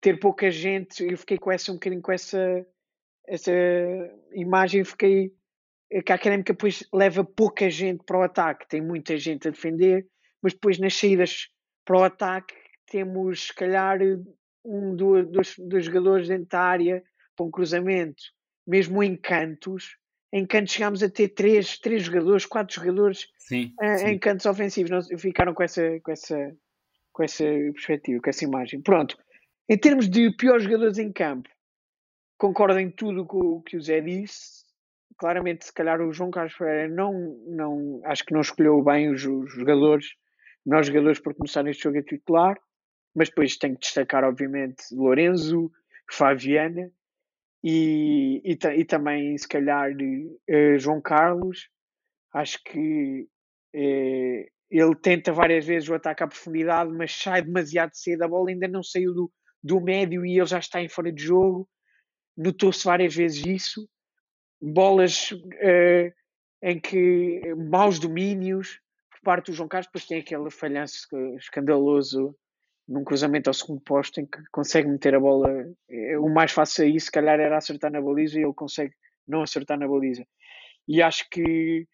ter 0.00 0.18
pouca 0.18 0.50
gente. 0.50 1.04
Eu 1.04 1.16
fiquei 1.16 1.38
com 1.38 1.50
essa 1.50 1.70
um 1.70 1.76
bocadinho 1.76 2.02
com 2.02 2.12
essa, 2.12 2.66
essa 3.26 3.52
imagem, 4.34 4.84
fiquei 4.84 5.32
que 6.00 6.12
a 6.12 6.14
académica 6.14 6.54
depois 6.54 6.86
leva 6.92 7.22
pouca 7.22 7.68
gente 7.68 8.02
para 8.04 8.18
o 8.18 8.22
ataque, 8.22 8.66
tem 8.66 8.80
muita 8.80 9.18
gente 9.18 9.46
a 9.46 9.50
defender, 9.50 10.06
mas 10.40 10.54
depois 10.54 10.78
nas 10.78 10.94
saídas 10.94 11.48
para 11.84 11.98
o 11.98 12.04
ataque 12.04 12.54
temos, 12.86 13.48
se 13.48 13.54
calhar, 13.54 13.98
um, 14.64 14.96
dois, 14.96 15.28
dois, 15.28 15.54
dois 15.58 15.84
jogadores 15.84 16.28
dentro 16.28 16.48
da 16.48 16.60
área 16.60 17.02
para 17.36 17.46
um 17.46 17.50
cruzamento, 17.50 18.22
mesmo 18.66 19.02
em 19.02 19.16
cantos. 19.16 19.96
Em 20.32 20.46
cantos 20.46 20.72
chegámos 20.72 21.02
a 21.02 21.10
ter 21.10 21.28
três, 21.28 21.78
três 21.78 22.04
jogadores, 22.04 22.46
quatro 22.46 22.74
jogadores 22.74 23.28
sim, 23.36 23.74
uh, 23.82 23.98
sim. 23.98 24.06
em 24.06 24.18
cantos 24.18 24.46
ofensivos. 24.46 24.90
Não, 24.90 25.18
ficaram 25.18 25.52
com 25.52 25.62
essa, 25.62 26.00
com, 26.00 26.10
essa, 26.10 26.56
com 27.12 27.22
essa 27.22 27.44
perspectiva, 27.44 28.22
com 28.22 28.30
essa 28.30 28.44
imagem. 28.44 28.80
Pronto. 28.80 29.16
Em 29.68 29.76
termos 29.76 30.08
de 30.08 30.30
piores 30.36 30.64
jogadores 30.64 30.98
em 30.98 31.12
campo, 31.12 31.48
concordo 32.38 32.78
em 32.78 32.90
tudo 32.90 33.26
com 33.26 33.38
o 33.38 33.62
que 33.62 33.76
o 33.76 33.82
Zé 33.82 34.00
disse. 34.00 34.62
Claramente, 35.18 35.66
se 35.66 35.72
calhar 35.72 36.00
o 36.00 36.12
João 36.12 36.30
Carlos 36.30 36.54
Pereira 36.56 36.88
não, 36.88 37.12
não 37.46 38.00
acho 38.04 38.24
que 38.24 38.32
não 38.32 38.40
escolheu 38.40 38.82
bem 38.82 39.10
os, 39.10 39.24
os 39.24 39.52
jogadores, 39.52 40.06
melhores 40.64 40.88
jogadores 40.88 41.20
para 41.20 41.34
começar 41.34 41.62
neste 41.62 41.82
jogo 41.82 41.98
a 41.98 42.02
titular 42.02 42.58
mas 43.14 43.28
depois 43.28 43.56
tenho 43.56 43.74
que 43.74 43.82
destacar, 43.82 44.24
obviamente, 44.24 44.84
Lorenzo, 44.92 45.70
Fabiana 46.10 46.90
e, 47.62 48.42
e, 48.44 48.52
e 48.52 48.84
também, 48.84 49.36
se 49.38 49.46
calhar, 49.46 49.90
uh, 49.92 50.78
João 50.78 51.00
Carlos. 51.00 51.68
Acho 52.34 52.58
que 52.64 53.28
uh, 53.74 54.52
ele 54.70 54.94
tenta 55.00 55.32
várias 55.32 55.64
vezes 55.64 55.88
o 55.88 55.94
ataque 55.94 56.22
à 56.22 56.26
profundidade, 56.26 56.90
mas 56.92 57.12
sai 57.12 57.42
demasiado 57.42 57.94
cedo. 57.94 58.22
A 58.22 58.28
bola 58.28 58.50
ainda 58.50 58.66
não 58.66 58.82
saiu 58.82 59.14
do, 59.14 59.32
do 59.62 59.80
médio 59.80 60.26
e 60.26 60.38
ele 60.38 60.46
já 60.46 60.58
está 60.58 60.82
em 60.82 60.88
fora 60.88 61.12
de 61.12 61.22
jogo. 61.22 61.68
Notou-se 62.36 62.84
várias 62.84 63.14
vezes 63.14 63.44
isso. 63.46 63.88
Bolas 64.60 65.30
uh, 65.32 66.12
em 66.62 66.80
que 66.80 67.54
maus 67.70 67.98
domínios 67.98 68.80
por 69.10 69.20
parte 69.22 69.50
do 69.50 69.56
João 69.56 69.68
Carlos, 69.68 69.86
depois 69.86 70.06
tem 70.06 70.18
aquele 70.18 70.50
falhanço 70.50 71.06
escandaloso 71.36 72.36
num 72.88 73.04
cruzamento 73.04 73.48
ao 73.48 73.54
segundo 73.54 73.80
posto 73.80 74.20
em 74.20 74.26
que 74.26 74.38
consegue 74.50 74.88
meter 74.88 75.14
a 75.14 75.20
bola. 75.20 75.48
É, 75.88 76.18
o 76.18 76.28
mais 76.28 76.52
fácil 76.52 76.84
aí, 76.84 76.98
se 76.98 77.10
calhar, 77.10 77.38
era 77.38 77.56
acertar 77.56 77.90
na 77.90 78.00
baliza 78.00 78.38
e 78.38 78.42
ele 78.42 78.54
consegue 78.54 78.94
não 79.26 79.42
acertar 79.42 79.78
na 79.78 79.88
baliza. 79.88 80.26
E 80.86 81.00
acho 81.00 81.28
que, 81.30 81.86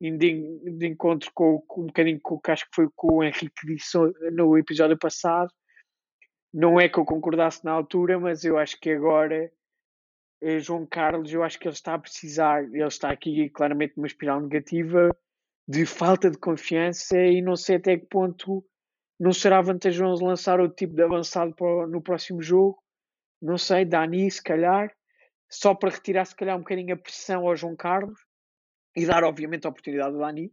de, 0.00 0.86
encontro 0.86 1.30
com, 1.34 1.60
com, 1.66 1.82
um 1.82 1.86
bocadinho 1.86 2.20
com 2.22 2.36
o 2.36 2.40
que 2.40 2.50
acho 2.50 2.64
que 2.64 2.74
foi 2.74 2.88
com 2.94 3.16
o 3.16 3.24
Henrique 3.24 3.66
disse 3.66 3.98
no 4.32 4.56
episódio 4.56 4.96
passado, 4.98 5.52
não 6.52 6.80
é 6.80 6.88
que 6.88 6.98
eu 6.98 7.04
concordasse 7.04 7.64
na 7.64 7.72
altura, 7.72 8.18
mas 8.18 8.44
eu 8.44 8.58
acho 8.58 8.78
que 8.80 8.90
agora. 8.90 9.50
Eh, 10.40 10.60
João 10.60 10.86
Carlos, 10.86 11.32
eu 11.32 11.42
acho 11.42 11.58
que 11.58 11.66
ele 11.66 11.74
está 11.74 11.94
a 11.94 11.98
precisar, 11.98 12.62
ele 12.64 12.86
está 12.86 13.10
aqui 13.10 13.48
claramente 13.50 13.94
numa 13.96 14.06
espiral 14.06 14.40
negativa 14.40 15.08
de 15.68 15.84
falta 15.84 16.30
de 16.30 16.38
confiança 16.38 17.18
e 17.18 17.42
não 17.42 17.56
sei 17.56 17.76
até 17.76 17.96
que 17.98 18.06
ponto 18.06 18.64
não 19.18 19.32
será 19.32 19.60
vantajoso 19.60 20.24
lançar 20.24 20.60
outro 20.60 20.76
tipo 20.76 20.94
de 20.94 21.02
avançado 21.02 21.54
para, 21.54 21.86
no 21.86 22.02
próximo 22.02 22.42
jogo? 22.42 22.78
Não 23.40 23.58
sei, 23.58 23.84
Dani, 23.84 24.30
se 24.30 24.42
calhar, 24.42 24.94
só 25.50 25.74
para 25.74 25.90
retirar 25.90 26.24
se 26.24 26.34
calhar 26.34 26.56
um 26.56 26.60
bocadinho 26.60 26.94
a 26.94 26.98
pressão 26.98 27.46
ao 27.46 27.56
João 27.56 27.76
Carlos 27.76 28.18
e 28.96 29.06
dar 29.06 29.24
obviamente 29.24 29.66
a 29.66 29.70
oportunidade 29.70 30.14
ao 30.14 30.20
Dani. 30.20 30.52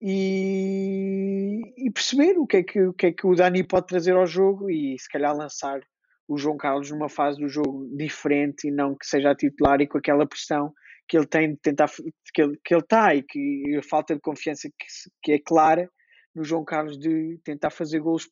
E, 0.00 1.60
e, 1.76 1.90
perceber 1.90 2.38
o 2.38 2.46
que, 2.46 2.58
é 2.58 2.62
que, 2.62 2.80
o 2.80 2.92
que 2.92 3.06
é 3.06 3.12
que 3.12 3.26
o 3.26 3.34
Dani 3.34 3.64
pode 3.64 3.88
trazer 3.88 4.14
ao 4.14 4.26
jogo 4.26 4.70
e 4.70 4.96
se 4.98 5.08
calhar 5.08 5.36
lançar 5.36 5.80
o 6.28 6.38
João 6.38 6.56
Carlos 6.56 6.90
numa 6.90 7.08
fase 7.08 7.40
do 7.40 7.48
jogo 7.48 7.88
diferente 7.96 8.68
e 8.68 8.70
não 8.70 8.94
que 8.94 9.04
seja 9.04 9.30
a 9.30 9.34
titular 9.34 9.80
e 9.80 9.88
com 9.88 9.98
aquela 9.98 10.26
pressão 10.26 10.72
que 11.08 11.16
ele 11.16 11.26
tem 11.26 11.52
de 11.52 11.56
tentar 11.56 11.90
que 12.32 12.42
ele, 12.42 12.60
que 12.62 12.74
ele 12.74 12.82
está 12.82 13.14
e 13.14 13.22
que 13.24 13.76
a 13.76 13.82
falta 13.82 14.14
de 14.14 14.20
confiança 14.20 14.68
que, 14.68 14.86
que 15.22 15.32
é 15.32 15.38
clara 15.40 15.90
no 16.38 16.44
João 16.44 16.64
Carlos 16.64 16.98
de 16.98 17.38
tentar 17.44 17.70
fazer 17.70 17.98
gols 18.00 18.28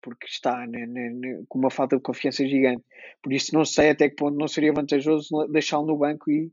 porque 0.00 0.26
está 0.26 0.66
né, 0.66 0.86
né, 0.86 1.10
né, 1.10 1.42
com 1.48 1.58
uma 1.58 1.70
falta 1.70 1.96
de 1.96 2.02
confiança 2.02 2.46
gigante. 2.46 2.84
Por 3.22 3.32
isso 3.32 3.54
não 3.54 3.64
sei 3.64 3.90
até 3.90 4.08
que 4.08 4.16
ponto 4.16 4.36
não 4.36 4.46
seria 4.46 4.72
vantajoso 4.72 5.46
deixá-lo 5.50 5.86
no 5.86 5.98
banco 5.98 6.30
e, 6.30 6.52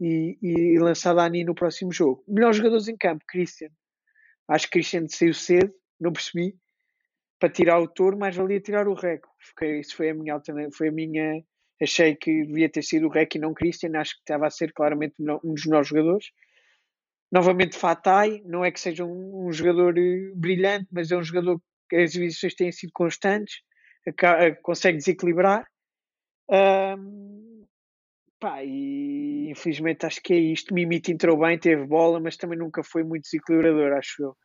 e, 0.00 0.38
e 0.42 0.78
lançar 0.78 1.14
Dani 1.14 1.44
no 1.44 1.54
próximo 1.54 1.92
jogo. 1.92 2.24
Melhores 2.26 2.56
jogadores 2.56 2.88
em 2.88 2.96
campo, 2.96 3.24
Christian. 3.28 3.68
Acho 4.48 4.66
que 4.66 4.72
Christian 4.72 5.06
saiu 5.08 5.34
cedo, 5.34 5.72
não 6.00 6.12
percebi. 6.12 6.56
Para 7.38 7.50
tirar 7.50 7.80
o 7.80 7.88
touro, 7.88 8.18
mais 8.18 8.36
valia 8.36 8.60
tirar 8.60 8.86
o 8.86 8.94
Rec. 8.94 9.24
Isso 9.80 9.96
foi 9.96 10.10
a 10.10 10.14
minha 10.14 10.40
foi 10.72 10.88
a 10.88 10.92
minha. 10.92 11.42
Achei 11.80 12.14
que 12.14 12.46
devia 12.46 12.68
ter 12.68 12.82
sido 12.82 13.06
o 13.06 13.10
Rec 13.10 13.34
e 13.34 13.38
não 13.38 13.54
Christian. 13.54 13.98
Acho 13.98 14.14
que 14.14 14.20
estava 14.20 14.46
a 14.46 14.50
ser 14.50 14.72
claramente 14.72 15.14
um 15.20 15.54
dos 15.54 15.66
melhores 15.66 15.88
jogadores. 15.88 16.26
Novamente 17.32 17.78
Fatai, 17.78 18.42
não 18.44 18.62
é 18.62 18.70
que 18.70 18.78
seja 18.78 19.06
um, 19.06 19.46
um 19.46 19.52
jogador 19.52 19.96
eh, 19.96 20.32
brilhante, 20.34 20.86
mas 20.92 21.10
é 21.10 21.16
um 21.16 21.22
jogador 21.22 21.58
que 21.88 21.96
as 21.96 22.10
exibições 22.10 22.54
têm 22.54 22.70
sido 22.70 22.90
constantes, 22.92 23.62
consegue 24.62 24.98
desequilibrar. 24.98 25.66
Um, 26.50 27.64
pá, 28.38 28.62
e 28.62 29.48
infelizmente 29.50 30.04
acho 30.04 30.20
que 30.22 30.34
é 30.34 30.36
isto. 30.36 30.74
Mimito 30.74 31.10
entrou 31.10 31.38
bem, 31.38 31.58
teve 31.58 31.86
bola, 31.86 32.20
mas 32.20 32.36
também 32.36 32.58
nunca 32.58 32.84
foi 32.84 33.02
muito 33.02 33.22
desequilibrador, 33.22 33.96
acho 33.96 34.22
eu. 34.22 34.36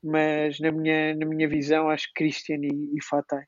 Mas 0.00 0.60
na 0.60 0.70
minha, 0.70 1.16
na 1.16 1.26
minha 1.26 1.48
visão, 1.48 1.90
acho 1.90 2.06
que 2.14 2.24
Christian 2.24 2.60
e, 2.62 2.96
e 2.96 3.04
Fatai. 3.04 3.42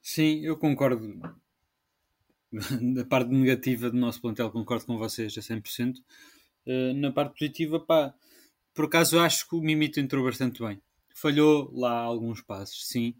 Sim, 0.00 0.44
eu 0.44 0.56
concordo. 0.56 1.20
Da 2.94 3.04
parte 3.04 3.30
negativa 3.30 3.88
do 3.88 3.96
nosso 3.96 4.20
plantel, 4.20 4.50
concordo 4.50 4.84
com 4.84 4.98
vocês 4.98 5.38
a 5.38 5.40
100%. 5.40 5.94
Eh, 6.70 6.92
na 6.94 7.10
parte 7.10 7.32
positiva, 7.36 7.80
pá, 7.80 8.14
por 8.72 8.84
acaso 8.84 9.18
acho 9.18 9.48
que 9.48 9.56
o 9.56 9.60
Mimito 9.60 9.98
entrou 9.98 10.24
bastante 10.24 10.62
bem. 10.62 10.80
Falhou 11.12 11.68
lá 11.74 11.90
alguns 11.90 12.40
passos, 12.42 12.86
sim, 12.86 13.14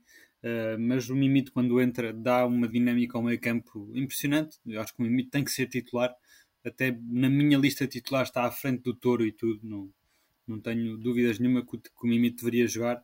uh, 0.44 0.78
mas 0.78 1.10
o 1.10 1.16
Mimito, 1.16 1.52
quando 1.52 1.80
entra, 1.80 2.12
dá 2.12 2.46
uma 2.46 2.68
dinâmica 2.68 3.18
ao 3.18 3.24
meio 3.24 3.40
campo 3.40 3.90
impressionante. 3.94 4.58
Eu 4.64 4.80
acho 4.80 4.94
que 4.94 5.02
o 5.02 5.04
Mimito 5.04 5.30
tem 5.30 5.42
que 5.44 5.50
ser 5.50 5.66
titular. 5.66 6.14
Até 6.64 6.96
na 7.08 7.28
minha 7.28 7.58
lista 7.58 7.86
titular 7.88 8.22
está 8.22 8.44
à 8.44 8.50
frente 8.52 8.82
do 8.82 8.94
Touro 8.94 9.26
e 9.26 9.32
tudo. 9.32 9.60
Não, 9.64 9.90
não 10.46 10.60
tenho 10.60 10.96
dúvidas 10.98 11.38
nenhuma 11.40 11.66
que 11.66 11.76
o, 11.76 12.06
Mimito 12.06 12.44
deveria 12.44 12.68
jogar. 12.68 13.02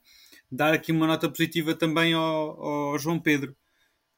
Dar 0.51 0.73
aqui 0.75 0.93
uma 0.93 1.09
nota 1.09 1.29
positiva 1.29 1.75
também 1.75 2.15
ao, 2.15 2.93
ao 2.93 2.99
João 2.99 3.19
Pedro, 3.21 3.57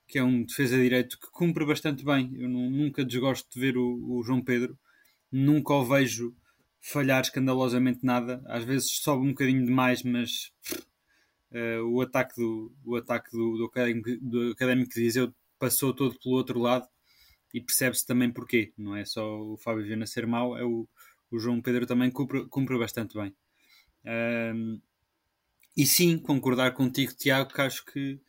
que 0.07 0.19
é 0.19 0.25
um 0.25 0.45
defesa 0.45 0.77
direito 0.77 1.19
que 1.19 1.31
cumpre 1.33 1.65
bastante 1.65 2.05
bem. 2.05 2.31
Eu 2.37 2.49
nunca 2.51 3.05
desgosto 3.05 3.49
de 3.55 3.61
ver 3.61 3.79
o, 3.79 4.19
o 4.19 4.23
João 4.23 4.43
Pedro 4.43 4.79
nunca 5.31 5.75
o 5.75 5.85
vejo 5.85 6.35
falhar 6.81 7.21
escandalosamente 7.21 8.01
nada. 8.05 8.43
Às 8.47 8.65
vezes 8.65 8.91
sobe 8.91 9.25
um 9.25 9.31
bocadinho 9.31 9.65
demais, 9.65 10.03
mas 10.03 10.53
uh, 11.53 11.83
o 11.91 12.01
ataque 12.01 12.37
do, 12.37 12.73
o 12.85 12.97
ataque 12.97 13.31
do, 13.31 13.59
do, 13.59 13.65
académico, 13.67 14.11
do 14.21 14.53
académico 14.53 14.93
de 14.95 15.01
Viseu 15.01 15.35
passou 15.59 15.93
todo 15.93 16.19
pelo 16.19 16.37
outro 16.37 16.59
lado 16.59 16.87
e 17.53 17.61
percebe-se 17.61 18.07
também 18.07 18.31
porquê. 18.31 18.73
Não 18.77 18.95
é 18.95 19.05
só 19.05 19.41
o 19.41 19.57
Fábio 19.57 19.85
Viana 19.85 20.07
ser 20.07 20.27
mau, 20.27 20.57
é 20.57 20.65
o, 20.65 20.89
o 21.31 21.39
João 21.39 21.61
Pedro 21.61 21.87
também 21.87 22.11
cumpre, 22.11 22.47
cumpre 22.47 22.79
bastante 22.79 23.17
bem. 23.17 23.35
Um, 24.55 24.81
e 25.77 25.87
sim, 25.87 26.19
concordar 26.19 26.73
contigo, 26.73 27.15
Tiago, 27.15 27.53
que 27.53 27.61
acho 27.61 27.85
que, 27.85 28.21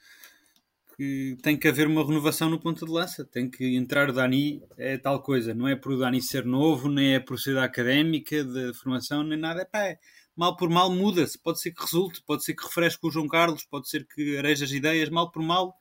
que 0.99 1.37
tem 1.41 1.55
que 1.57 1.65
haver 1.65 1.87
uma 1.87 2.05
renovação 2.05 2.49
no 2.49 2.59
ponto 2.59 2.85
de 2.85 2.91
lança. 2.91 3.23
Tem 3.23 3.49
que 3.49 3.77
entrar 3.77 4.09
o 4.09 4.13
Dani, 4.13 4.61
é 4.77 4.97
tal 4.97 5.23
coisa. 5.23 5.53
Não 5.53 5.65
é 5.65 5.73
por 5.73 5.93
o 5.93 5.97
Dani 5.97 6.21
ser 6.21 6.43
novo, 6.43 6.89
nem 6.89 7.15
é 7.15 7.21
por 7.21 7.39
ser 7.39 7.55
da 7.55 7.63
académica, 7.63 8.43
de 8.43 8.73
formação, 8.73 9.23
nem 9.23 9.39
nada. 9.39 9.65
É 9.73 9.97
mal 10.35 10.57
por 10.57 10.69
mal 10.69 10.91
muda-se. 10.91 11.39
Pode 11.39 11.61
ser 11.61 11.71
que 11.71 11.81
resulte, 11.81 12.21
pode 12.23 12.43
ser 12.43 12.53
que 12.53 12.63
refresque 12.65 13.07
o 13.07 13.11
João 13.11 13.29
Carlos, 13.29 13.63
pode 13.63 13.87
ser 13.87 14.05
que 14.05 14.37
areja 14.37 14.65
as 14.65 14.71
ideias. 14.71 15.09
Mal 15.09 15.31
por 15.31 15.41
mal 15.41 15.73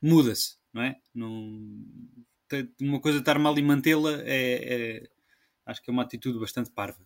muda-se, 0.00 0.56
não 0.72 0.82
é? 0.82 0.96
Não... 1.12 1.60
Uma 2.80 3.00
coisa 3.00 3.18
estar 3.18 3.38
mal 3.40 3.58
e 3.58 3.62
mantê-la 3.62 4.12
é, 4.22 5.00
é, 5.00 5.08
acho 5.66 5.82
que 5.82 5.90
é 5.90 5.92
uma 5.92 6.04
atitude 6.04 6.38
bastante 6.38 6.70
parva. 6.70 7.04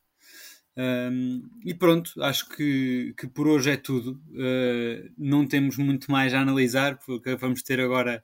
Um, 0.77 1.49
e 1.65 1.73
pronto, 1.73 2.23
acho 2.23 2.49
que, 2.51 3.15
que 3.17 3.27
por 3.27 3.49
hoje 3.49 3.71
é 3.71 3.77
tudo. 3.77 4.21
Uh, 4.31 5.11
não 5.17 5.47
temos 5.47 5.79
muito 5.79 6.11
mais 6.11 6.35
a 6.35 6.41
analisar, 6.41 6.99
porque 6.99 7.35
vamos 7.35 7.63
ter 7.63 7.81
agora 7.81 8.23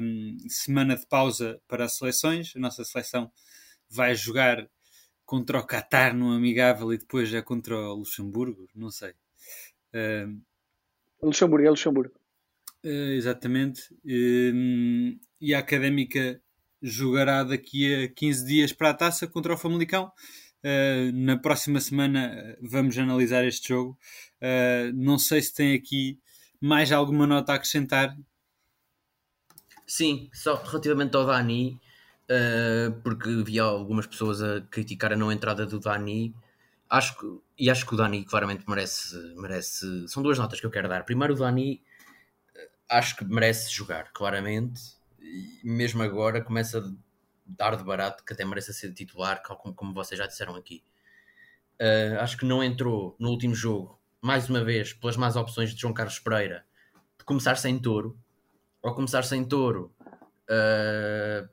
um, 0.00 0.36
semana 0.48 0.96
de 0.96 1.06
pausa 1.06 1.60
para 1.66 1.84
as 1.84 1.96
seleções. 1.96 2.54
A 2.54 2.60
nossa 2.60 2.84
seleção 2.84 3.30
vai 3.90 4.14
jogar 4.14 4.68
contra 5.24 5.58
o 5.58 5.66
Qatar 5.66 6.16
no 6.16 6.30
amigável 6.30 6.92
e 6.92 6.98
depois 6.98 7.28
já 7.28 7.42
contra 7.42 7.76
o 7.76 7.94
Luxemburgo, 7.96 8.68
não 8.74 8.90
sei. 8.90 9.12
Um, 9.92 10.40
Luxemburgo, 11.20 11.66
é 11.66 11.70
Luxemburgo. 11.70 12.14
Uh, 12.84 13.14
exatamente. 13.16 13.82
e 14.04 15.52
a 15.52 15.58
Académica 15.58 16.40
jogará 16.80 17.42
daqui 17.42 18.04
a 18.04 18.08
15 18.08 18.46
dias 18.46 18.72
para 18.72 18.90
a 18.90 18.94
taça 18.94 19.26
contra 19.26 19.54
o 19.54 19.56
Famalicão. 19.56 20.12
Uh, 20.64 21.12
na 21.12 21.36
próxima 21.36 21.80
semana 21.80 22.32
eh, 22.34 22.58
vamos 22.60 22.98
analisar 22.98 23.44
este 23.44 23.68
jogo. 23.68 23.96
Uh, 24.40 24.92
não 24.94 25.18
sei 25.18 25.40
se 25.40 25.54
tem 25.54 25.74
aqui 25.74 26.18
mais 26.60 26.90
alguma 26.90 27.26
nota 27.26 27.52
a 27.52 27.54
acrescentar. 27.56 28.16
Sim, 29.86 30.28
só 30.32 30.54
relativamente 30.56 31.16
ao 31.16 31.24
Dani, 31.24 31.80
uh, 32.24 33.00
porque 33.02 33.42
vi 33.44 33.60
algumas 33.60 34.06
pessoas 34.06 34.42
a 34.42 34.60
criticar 34.62 35.12
a 35.12 35.16
não 35.16 35.30
entrada 35.30 35.64
do 35.64 35.78
Dani. 35.78 36.34
Acho 36.90 37.16
que, 37.18 37.26
e 37.58 37.70
acho 37.70 37.86
que 37.86 37.94
o 37.94 37.96
Dani 37.96 38.24
claramente 38.24 38.64
merece, 38.68 39.16
merece. 39.36 40.08
São 40.08 40.22
duas 40.22 40.38
notas 40.38 40.58
que 40.58 40.66
eu 40.66 40.70
quero 40.70 40.88
dar. 40.88 41.04
Primeiro, 41.04 41.34
o 41.34 41.36
Dani 41.36 41.80
acho 42.88 43.16
que 43.16 43.24
merece 43.24 43.72
jogar, 43.72 44.12
claramente. 44.12 44.80
E 45.20 45.68
mesmo 45.68 46.02
agora 46.02 46.42
começa 46.42 46.82
dar 47.46 47.76
de 47.76 47.84
barato 47.84 48.24
que 48.24 48.32
até 48.32 48.44
merece 48.44 48.72
ser 48.74 48.92
titular, 48.92 49.42
como, 49.42 49.74
como 49.74 49.94
vocês 49.94 50.18
já 50.18 50.26
disseram 50.26 50.56
aqui. 50.56 50.82
Uh, 51.80 52.18
acho 52.20 52.36
que 52.36 52.44
não 52.44 52.62
entrou 52.62 53.14
no 53.18 53.30
último 53.30 53.54
jogo, 53.54 54.00
mais 54.20 54.48
uma 54.48 54.64
vez, 54.64 54.92
pelas 54.92 55.16
más 55.16 55.36
opções 55.36 55.74
de 55.74 55.80
João 55.80 55.94
Carlos 55.94 56.18
Pereira, 56.18 56.64
de 57.18 57.24
começar 57.24 57.56
sem 57.56 57.78
touro, 57.78 58.18
ou 58.82 58.94
começar 58.94 59.22
sem 59.22 59.44
touro, 59.44 59.94
uh, 60.50 61.48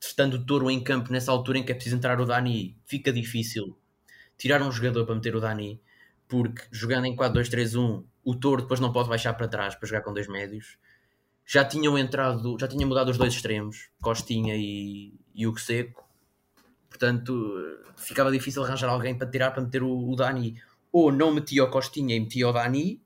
estando 0.00 0.34
o 0.34 0.46
touro 0.46 0.70
em 0.70 0.82
campo 0.82 1.12
nessa 1.12 1.32
altura 1.32 1.58
em 1.58 1.64
que 1.64 1.72
é 1.72 1.74
preciso 1.74 1.96
entrar 1.96 2.20
o 2.20 2.26
Dani, 2.26 2.78
fica 2.84 3.12
difícil 3.12 3.78
tirar 4.36 4.62
um 4.62 4.70
jogador 4.70 5.04
para 5.04 5.14
meter 5.14 5.34
o 5.34 5.40
Dani, 5.40 5.80
porque 6.28 6.62
jogando 6.70 7.06
em 7.06 7.16
4-2-3-1, 7.16 8.04
o 8.24 8.34
touro 8.34 8.62
depois 8.62 8.80
não 8.80 8.92
pode 8.92 9.08
baixar 9.08 9.34
para 9.34 9.48
trás 9.48 9.74
para 9.74 9.88
jogar 9.88 10.02
com 10.02 10.12
dois 10.12 10.28
médios 10.28 10.78
já 11.46 11.64
tinham 11.64 11.98
entrado, 11.98 12.56
já 12.58 12.66
tinham 12.66 12.88
mudado 12.88 13.10
os 13.10 13.18
dois 13.18 13.34
extremos, 13.34 13.90
Costinha 14.00 14.56
e, 14.56 15.12
e 15.34 15.46
o 15.46 15.56
Seco. 15.56 16.04
Portanto, 16.88 17.82
ficava 17.96 18.30
difícil 18.30 18.62
arranjar 18.62 18.88
alguém 18.88 19.16
para 19.16 19.28
tirar 19.28 19.50
para 19.50 19.62
meter 19.62 19.82
o, 19.82 20.10
o 20.10 20.14
Dani. 20.14 20.60
Ou 20.92 21.10
não 21.10 21.34
metia 21.34 21.64
o 21.64 21.70
Costinha 21.70 22.14
e 22.14 22.20
metia 22.20 22.48
o 22.48 22.52
Dani, 22.52 23.02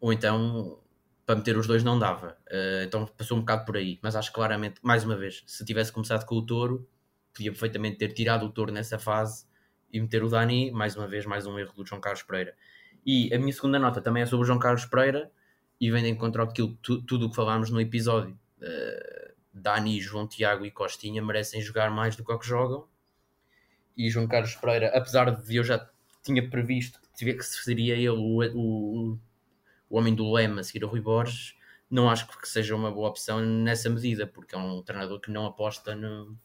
ou 0.00 0.12
então 0.12 0.78
para 1.24 1.36
meter 1.36 1.56
os 1.56 1.66
dois 1.66 1.82
não 1.82 1.98
dava. 1.98 2.36
Uh, 2.48 2.84
então 2.84 3.06
passou 3.06 3.36
um 3.36 3.40
bocado 3.40 3.64
por 3.64 3.76
aí. 3.76 3.98
Mas 4.02 4.16
acho 4.16 4.32
claramente, 4.32 4.80
mais 4.82 5.04
uma 5.04 5.16
vez, 5.16 5.42
se 5.46 5.64
tivesse 5.64 5.92
começado 5.92 6.26
com 6.26 6.34
o 6.34 6.44
Touro, 6.44 6.86
podia 7.32 7.50
perfeitamente 7.50 7.96
ter 7.96 8.12
tirado 8.12 8.44
o 8.44 8.50
Touro 8.50 8.72
nessa 8.72 8.98
fase 8.98 9.46
e 9.92 10.00
meter 10.00 10.22
o 10.22 10.28
Dani. 10.28 10.70
Mais 10.70 10.96
uma 10.96 11.06
vez, 11.06 11.24
mais 11.24 11.46
um 11.46 11.58
erro 11.58 11.72
do 11.74 11.86
João 11.86 12.00
Carlos 12.00 12.22
Pereira. 12.22 12.54
E 13.06 13.32
a 13.32 13.38
minha 13.38 13.52
segunda 13.52 13.78
nota 13.78 14.00
também 14.00 14.22
é 14.22 14.26
sobre 14.26 14.44
o 14.44 14.46
João 14.46 14.58
Carlos 14.58 14.84
Pereira 14.84 15.30
e 15.80 15.90
vem 15.90 16.02
de 16.02 16.10
encontro 16.10 16.42
aquilo, 16.42 16.76
tu, 16.82 17.02
tudo 17.02 17.26
o 17.26 17.30
que 17.30 17.36
falámos 17.36 17.70
no 17.70 17.80
episódio. 17.80 18.38
Uh, 18.60 19.23
Dani, 19.54 20.00
João 20.00 20.26
Tiago 20.26 20.66
e 20.66 20.70
Costinha 20.70 21.22
merecem 21.22 21.62
jogar 21.62 21.90
mais 21.90 22.16
do 22.16 22.24
que 22.24 22.32
o 22.32 22.38
que 22.38 22.46
jogam. 22.46 22.86
E 23.96 24.10
João 24.10 24.26
Carlos 24.26 24.56
Pereira, 24.56 24.90
apesar 24.94 25.30
de 25.30 25.56
eu 25.56 25.62
já 25.62 25.88
tinha 26.22 26.48
previsto 26.48 27.00
que 27.16 27.42
seria 27.42 27.94
ele 27.94 28.08
o, 28.08 28.42
o, 28.54 29.18
o 29.88 29.96
homem 29.96 30.14
do 30.14 30.32
lema 30.32 30.60
a 30.60 30.64
seguir 30.64 30.84
a 30.84 30.88
Rui 30.88 31.00
Borges, 31.00 31.54
não 31.88 32.10
acho 32.10 32.26
que 32.26 32.48
seja 32.48 32.74
uma 32.74 32.90
boa 32.90 33.08
opção 33.08 33.40
nessa 33.40 33.88
medida, 33.88 34.26
porque 34.26 34.54
é 34.54 34.58
um 34.58 34.82
treinador 34.82 35.20
que 35.20 35.30
não 35.30 35.46
aposta 35.46 35.94
no. 35.94 36.36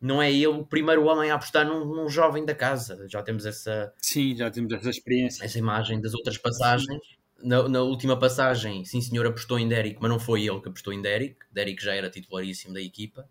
Não 0.00 0.20
é 0.20 0.30
ele 0.30 0.48
o 0.48 0.66
primeiro 0.66 1.04
homem 1.04 1.30
a 1.30 1.36
apostar 1.36 1.64
num, 1.64 1.84
num 1.84 2.08
jovem 2.08 2.44
da 2.44 2.54
casa. 2.54 3.06
Já 3.08 3.22
temos 3.22 3.46
essa. 3.46 3.94
Sim, 3.98 4.34
já 4.36 4.50
temos 4.50 4.72
essa 4.72 4.90
experiência. 4.90 5.44
Essa 5.44 5.58
imagem 5.58 6.00
das 6.00 6.14
outras 6.14 6.36
passagens. 6.36 7.00
Na, 7.42 7.68
na, 7.68 7.82
última 7.82 8.18
passagem, 8.18 8.84
sim 8.84 9.00
senhor, 9.00 9.26
apostou 9.26 9.58
em 9.58 9.68
Derek, 9.68 9.98
mas 10.00 10.10
não 10.10 10.18
foi 10.18 10.46
ele 10.46 10.60
que 10.60 10.68
apostou 10.68 10.92
em 10.92 11.02
Derek. 11.02 11.36
Derek 11.50 11.82
já 11.82 11.94
era 11.94 12.10
titularíssimo 12.10 12.74
da 12.74 12.80
equipa, 12.80 13.28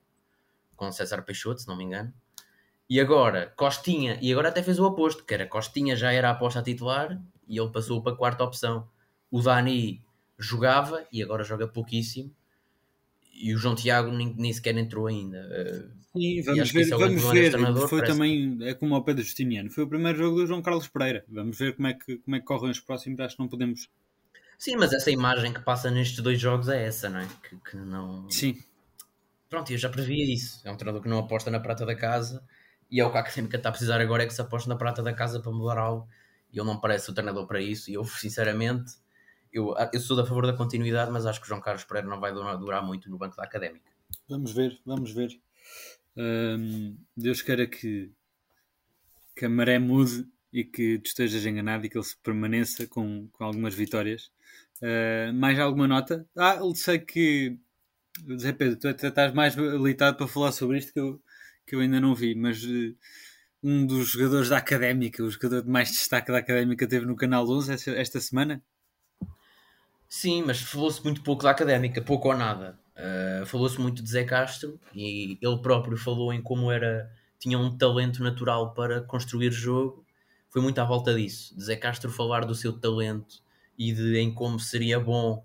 com 0.76 0.92
César 0.92 1.24
Peixoto, 1.24 1.62
se 1.62 1.68
não 1.68 1.76
me 1.76 1.84
engano. 1.84 2.14
E 2.88 3.00
agora, 3.00 3.52
Costinha, 3.58 4.20
e 4.22 4.32
agora 4.32 4.50
até 4.50 4.62
fez 4.62 4.80
o 4.80 4.86
oposto, 4.86 5.26
que 5.26 5.34
era 5.34 5.48
Costinha 5.48 5.96
já 5.96 6.12
era 6.12 6.30
a 6.30 6.32
aposta 6.34 6.60
a 6.60 6.64
titular 6.64 7.20
e 7.48 7.60
ele 7.60 7.72
passou 7.72 8.02
para 8.02 8.14
a 8.14 8.16
quarta 8.16 8.44
opção. 8.44 8.88
O 9.32 9.42
Dani 9.42 10.04
jogava 10.38 11.06
e 11.12 11.24
agora 11.24 11.44
joga 11.44 11.68
pouquíssimo. 11.68 12.32
E 13.36 13.54
o 13.54 13.58
João 13.58 13.76
Tiago 13.76 14.12
nem, 14.12 14.34
nem 14.36 14.54
sequer 14.54 14.78
entrou 14.78 15.08
ainda. 15.08 15.38
Sim, 16.16 16.42
vamos 16.44 16.72
ver, 16.72 16.88
é 16.88 16.98
vamos 16.98 17.32
ver. 17.32 17.88
Foi 17.90 18.02
também, 18.04 18.58
é 18.62 18.74
como 18.74 18.96
ao 18.96 19.04
Pedro 19.04 19.22
Justiniano, 19.22 19.70
foi 19.70 19.84
o 19.84 19.88
primeiro 19.88 20.18
jogo 20.18 20.38
do 20.38 20.48
João 20.48 20.62
Carlos 20.62 20.88
Pereira. 20.88 21.26
Vamos 21.28 21.58
ver 21.58 21.76
como 21.76 21.88
é 21.88 21.94
que, 21.94 22.18
como 22.18 22.36
é 22.38 22.40
que 22.40 22.46
correm 22.46 22.72
os 22.72 22.80
próximos, 22.80 23.20
acho 23.20 23.36
que 23.36 23.42
não 23.42 23.50
podemos. 23.50 23.90
Sim, 24.58 24.78
mas 24.78 24.94
essa 24.94 25.12
imagem 25.12 25.54
que 25.54 25.60
passa 25.60 25.92
nestes 25.92 26.22
dois 26.22 26.40
jogos 26.40 26.70
é 26.70 26.86
essa, 26.86 27.10
não 27.10 27.20
é? 27.20 27.28
Que, 27.44 27.58
que 27.58 27.76
não. 27.76 28.30
Sim. 28.30 28.58
Pronto, 29.50 29.72
eu 29.72 29.78
já 29.78 29.90
previa 29.90 30.34
isso. 30.34 30.62
É 30.66 30.72
um 30.72 30.78
treinador 30.78 31.02
que 31.04 31.10
não 31.10 31.20
aposta 31.20 31.52
na 31.52 31.60
prata 31.60 31.86
da 31.86 31.96
casa 31.96 32.42
e 32.90 33.00
é 33.00 33.06
o 33.06 33.12
que 33.12 33.18
a 33.18 33.22
Académica 33.22 33.58
está 33.58 33.70
a 33.70 33.72
precisar 33.72 34.00
agora 34.00 34.24
é 34.24 34.26
que 34.26 34.34
se 34.34 34.42
aposte 34.42 34.70
na 34.70 34.76
prata 34.76 35.04
da 35.04 35.14
casa 35.14 35.40
para 35.42 35.52
mudar 35.52 35.78
algo. 35.78 36.08
E 36.52 36.60
ele 36.60 36.68
não 36.68 36.80
parece 36.80 37.10
o 37.10 37.14
treinador 37.14 37.46
para 37.48 37.60
isso. 37.62 37.90
E 37.92 37.96
eu, 37.96 38.04
sinceramente, 38.06 38.94
eu, 39.56 39.74
eu 39.94 40.00
sou 40.00 40.18
da 40.18 40.26
favor 40.26 40.46
da 40.46 40.54
continuidade, 40.54 41.10
mas 41.12 41.26
acho 41.26 41.40
que 41.40 41.46
o 41.46 41.50
João 41.50 41.62
Carlos 41.62 41.86
Pereira 41.86 42.10
não 42.10 42.20
vai 42.20 42.34
durar, 42.34 42.86
muito 42.86 43.10
no 43.10 43.18
banco 43.18 43.38
da 43.38 43.44
Académica. 43.44 43.90
Vamos 44.28 44.52
ver, 44.52 44.80
vamos 44.86 45.12
ver. 45.12 45.40
Deus 47.16 47.42
queira 47.42 47.66
que, 47.66 48.12
que 49.36 49.46
a 49.46 49.50
maré 49.50 49.80
mude 49.80 50.28
e 50.52 50.64
que 50.64 51.00
tu 51.00 51.08
estejas 51.08 51.46
enganado 51.46 51.86
e 51.86 51.90
que 51.90 51.98
ele 51.98 52.06
se 52.06 52.18
permaneça 52.18 52.88
com, 52.88 53.28
com 53.32 53.44
algumas 53.44 53.74
vitórias. 53.74 54.32
Uh, 54.82 55.34
mais 55.34 55.58
alguma 55.60 55.88
nota? 55.88 56.28
Ah, 56.38 56.60
sei 56.74 57.00
que 57.00 57.58
Zé 58.38 58.54
Pedro, 58.54 58.78
tu 58.78 58.88
estás 58.88 59.34
mais 59.34 59.58
habilitado 59.58 60.18
para 60.18 60.28
falar 60.28 60.52
sobre 60.52 60.78
isto 60.78 60.94
que 60.94 61.00
eu, 61.00 61.22
que 61.66 61.76
eu 61.76 61.80
ainda 61.80 62.00
não 62.00 62.16
vi, 62.16 62.36
mas 62.36 62.64
uh, 62.64 62.96
um 63.64 63.86
dos 63.86 64.10
jogadores 64.10 64.50
da 64.50 64.58
Académica, 64.58 65.24
o 65.24 65.30
jogador 65.30 65.64
de 65.64 65.70
mais 65.70 65.90
destaque 65.92 66.32
da 66.32 66.38
Académica, 66.40 66.88
teve 66.88 67.06
no 67.06 67.16
Canal 67.16 67.50
11 67.50 67.74
esta, 67.74 67.92
esta 67.92 68.20
semana. 68.22 68.64
Sim, 70.08 70.44
mas 70.44 70.62
falou-se 70.62 71.04
muito 71.04 71.22
pouco 71.22 71.44
da 71.44 71.52
Académica, 71.52 72.02
pouco 72.02 72.30
ou 72.30 72.38
nada. 72.38 72.78
Uh, 72.96 73.46
falou-se 73.46 73.80
muito 73.80 74.02
de 74.02 74.10
Zé 74.10 74.24
Castro 74.24 74.80
e 74.94 75.38
ele 75.42 75.58
próprio 75.58 75.98
falou 75.98 76.32
em 76.32 76.42
como 76.42 76.72
era 76.72 77.12
tinha 77.38 77.60
um 77.60 77.78
talento 77.78 78.24
natural 78.24 78.74
para 78.74 79.02
construir 79.02 79.52
jogo. 79.52 80.06
Foi 80.50 80.62
muito 80.62 80.80
à 80.80 80.86
volta 80.86 81.14
disso. 81.14 81.56
De 81.56 81.64
Zé 81.64 81.76
Castro 81.76 82.10
falar 82.10 82.46
do 82.46 82.56
seu 82.56 82.72
talento 82.80 83.44
e 83.78 83.92
de 83.92 84.18
em 84.18 84.34
como 84.34 84.60
seria 84.60 85.00
bom 85.00 85.44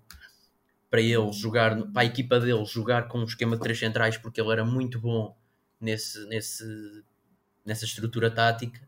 para 0.89 1.01
ele 1.01 1.31
jogar, 1.33 1.75
para 1.91 2.01
a 2.03 2.05
equipa 2.05 2.39
dele 2.39 2.65
jogar 2.65 3.07
com 3.07 3.19
um 3.19 3.25
esquema 3.25 3.55
de 3.55 3.63
três 3.63 3.79
centrais, 3.79 4.17
porque 4.17 4.39
ele 4.39 4.51
era 4.51 4.63
muito 4.63 4.99
bom 4.99 5.35
nesse, 5.79 6.25
nesse, 6.27 7.03
nessa 7.65 7.85
estrutura 7.85 8.31
tática. 8.31 8.87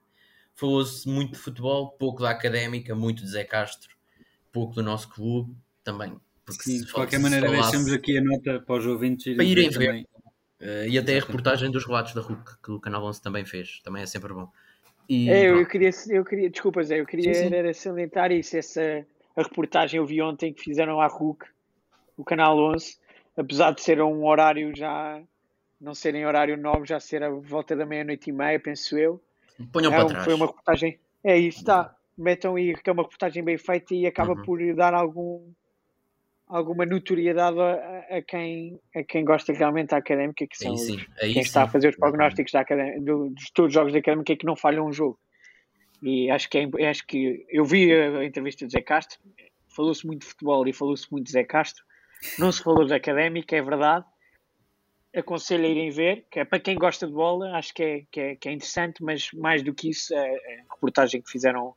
Falou-se 0.55 1.07
muito 1.07 1.33
de 1.33 1.39
futebol, 1.39 1.91
pouco 1.91 2.21
da 2.21 2.29
académica, 2.29 2.95
muito 2.95 3.23
de 3.23 3.29
Zé 3.29 3.43
Castro, 3.43 3.89
pouco 4.51 4.75
do 4.75 4.83
nosso 4.83 5.09
clube 5.09 5.55
também 5.83 6.17
porque 6.45 6.63
Sim, 6.63 6.81
de 6.81 6.91
qualquer 6.91 7.19
maneira, 7.19 7.47
falasse... 7.47 7.71
deixamos 7.71 7.93
aqui 7.93 8.17
a 8.17 8.21
nota 8.21 8.59
para 8.59 8.75
os 8.75 8.85
ouvintes 8.85 9.35
para 9.35 9.45
irem 9.45 9.69
ver. 9.69 9.87
Também. 9.87 10.07
Uh, 10.61 10.87
e 10.87 10.97
até 10.97 11.17
a 11.17 11.19
reportagem 11.19 11.69
dos 11.71 11.85
relatos 11.85 12.13
da 12.13 12.21
RUC 12.21 12.61
que 12.63 12.71
o 12.71 12.79
Canal 12.79 13.03
11 13.03 13.21
também 13.21 13.45
fez, 13.45 13.81
também 13.83 14.03
é 14.03 14.05
sempre 14.05 14.33
bom. 14.33 14.49
E, 15.09 15.29
é, 15.29 15.49
eu, 15.49 15.59
eu, 15.59 15.65
queria, 15.65 15.89
eu 16.09 16.23
queria, 16.23 16.49
desculpa 16.49 16.81
Zé, 16.83 17.01
eu 17.01 17.05
queria 17.05 17.33
sim, 17.33 17.49
sim. 17.49 17.55
Era 17.55 17.73
salientar 17.73 18.31
isso, 18.31 18.55
essa 18.55 19.05
a 19.35 19.41
reportagem 19.41 19.97
eu 19.97 20.05
vi 20.05 20.21
ontem 20.21 20.53
que 20.53 20.61
fizeram 20.61 21.01
à 21.01 21.07
RUC, 21.07 21.45
o 22.15 22.23
Canal 22.23 22.57
11, 22.57 22.97
apesar 23.35 23.73
de 23.73 23.81
ser 23.81 24.01
um 24.01 24.25
horário 24.25 24.73
já, 24.75 25.21
não 25.81 25.93
serem 25.93 26.25
horário 26.25 26.55
novo, 26.55 26.85
já 26.85 26.99
ser 26.99 27.23
a 27.23 27.29
volta 27.29 27.75
da 27.75 27.85
meia-noite 27.85 28.29
e 28.29 28.33
meia, 28.33 28.59
penso 28.59 28.97
eu. 28.97 29.21
Ponham 29.71 29.91
é, 29.91 29.95
para 29.97 30.05
trás. 30.07 30.23
Foi 30.25 30.33
uma 30.33 30.45
reportagem, 30.45 30.99
é 31.23 31.37
isso, 31.37 31.59
está. 31.59 31.93
metam 32.17 32.55
aí 32.55 32.73
que 32.75 32.89
é 32.89 32.93
uma 32.93 33.03
reportagem 33.03 33.43
bem 33.43 33.57
feita 33.57 33.93
e 33.93 34.05
acaba 34.05 34.33
Uhum. 34.33 34.43
por 34.43 34.75
dar 34.75 34.93
algum 34.93 35.51
alguma 36.53 36.85
notoriedade 36.85 37.59
a, 37.59 38.17
a 38.17 38.21
quem, 38.21 38.79
a 38.95 39.03
quem 39.03 39.25
gosta 39.25 39.51
realmente 39.51 39.89
da 39.89 39.97
académica, 39.97 40.45
que 40.45 40.55
são 40.55 40.77
sim, 40.77 40.97
quem 41.19 41.39
está 41.39 41.63
a 41.63 41.65
sim, 41.65 41.71
fazer 41.71 41.89
os 41.89 41.95
prognósticos 41.95 42.51
da 42.51 42.61
académica, 42.61 43.01
do, 43.01 43.31
dos 43.31 43.49
todos 43.49 43.69
os 43.69 43.73
jogos 43.73 43.91
da 43.91 43.99
académica 43.99 44.35
que 44.35 44.45
não 44.45 44.55
falham 44.55 44.85
um 44.85 44.93
jogo. 44.93 45.19
E 46.01 46.29
acho 46.29 46.47
que, 46.49 46.69
é, 46.77 46.89
acho 46.89 47.07
que 47.07 47.43
eu 47.49 47.65
vi 47.65 47.91
a, 47.91 48.23
entrevista 48.23 48.67
de 48.67 48.71
Zé 48.71 48.81
Castro, 48.81 49.19
falou-se 49.75 50.05
muito 50.05 50.21
de 50.21 50.27
futebol 50.27 50.67
e 50.67 50.73
falou-se 50.73 51.11
muito 51.11 51.25
de 51.25 51.31
Zé 51.31 51.43
Castro, 51.43 51.83
não 52.37 52.51
se 52.51 52.61
falou 52.61 52.85
da 52.85 52.97
académica, 52.97 53.55
é 53.55 53.61
verdade. 53.61 54.05
Aconselho 55.15 55.65
a 55.65 55.67
irem 55.67 55.89
ver, 55.89 56.25
que 56.29 56.39
é 56.39 56.45
para 56.45 56.59
quem 56.59 56.75
gosta 56.75 57.07
de 57.07 57.13
bola, 57.13 57.55
acho 57.57 57.73
que 57.73 57.83
é, 57.83 58.03
que 58.11 58.19
é, 58.19 58.35
que 58.35 58.49
é 58.49 58.51
interessante, 58.51 59.03
mas 59.03 59.31
mais 59.33 59.63
do 59.63 59.73
que 59.73 59.89
isso, 59.89 60.15
a, 60.15 60.19
a 60.19 60.73
reportagem 60.73 61.21
que 61.21 61.31
fizeram 61.31 61.73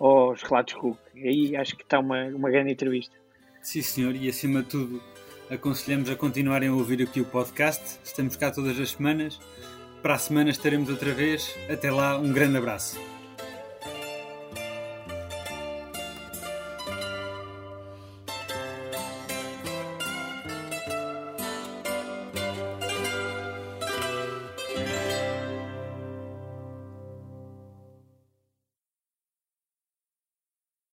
aos 0.00 0.42
relatos 0.42 0.74
Hulk. 0.74 0.98
Aí 1.14 1.56
acho 1.56 1.76
que 1.76 1.82
está 1.82 1.98
uma, 1.98 2.24
uma 2.26 2.50
grande 2.50 2.72
entrevista. 2.72 3.23
Sim, 3.64 3.80
senhor, 3.80 4.14
e 4.14 4.28
acima 4.28 4.62
de 4.62 4.68
tudo, 4.68 5.02
aconselhamos 5.50 6.10
a 6.10 6.14
continuarem 6.14 6.68
a 6.68 6.74
ouvir 6.74 7.02
aqui 7.02 7.22
o 7.22 7.24
podcast. 7.24 7.98
Estamos 8.04 8.36
cá 8.36 8.50
todas 8.50 8.78
as 8.78 8.90
semanas. 8.90 9.40
Para 10.02 10.16
a 10.16 10.18
semana 10.18 10.50
estaremos 10.50 10.90
outra 10.90 11.14
vez. 11.14 11.56
Até 11.66 11.90
lá, 11.90 12.18
um 12.18 12.30
grande 12.30 12.58
abraço. 12.58 13.00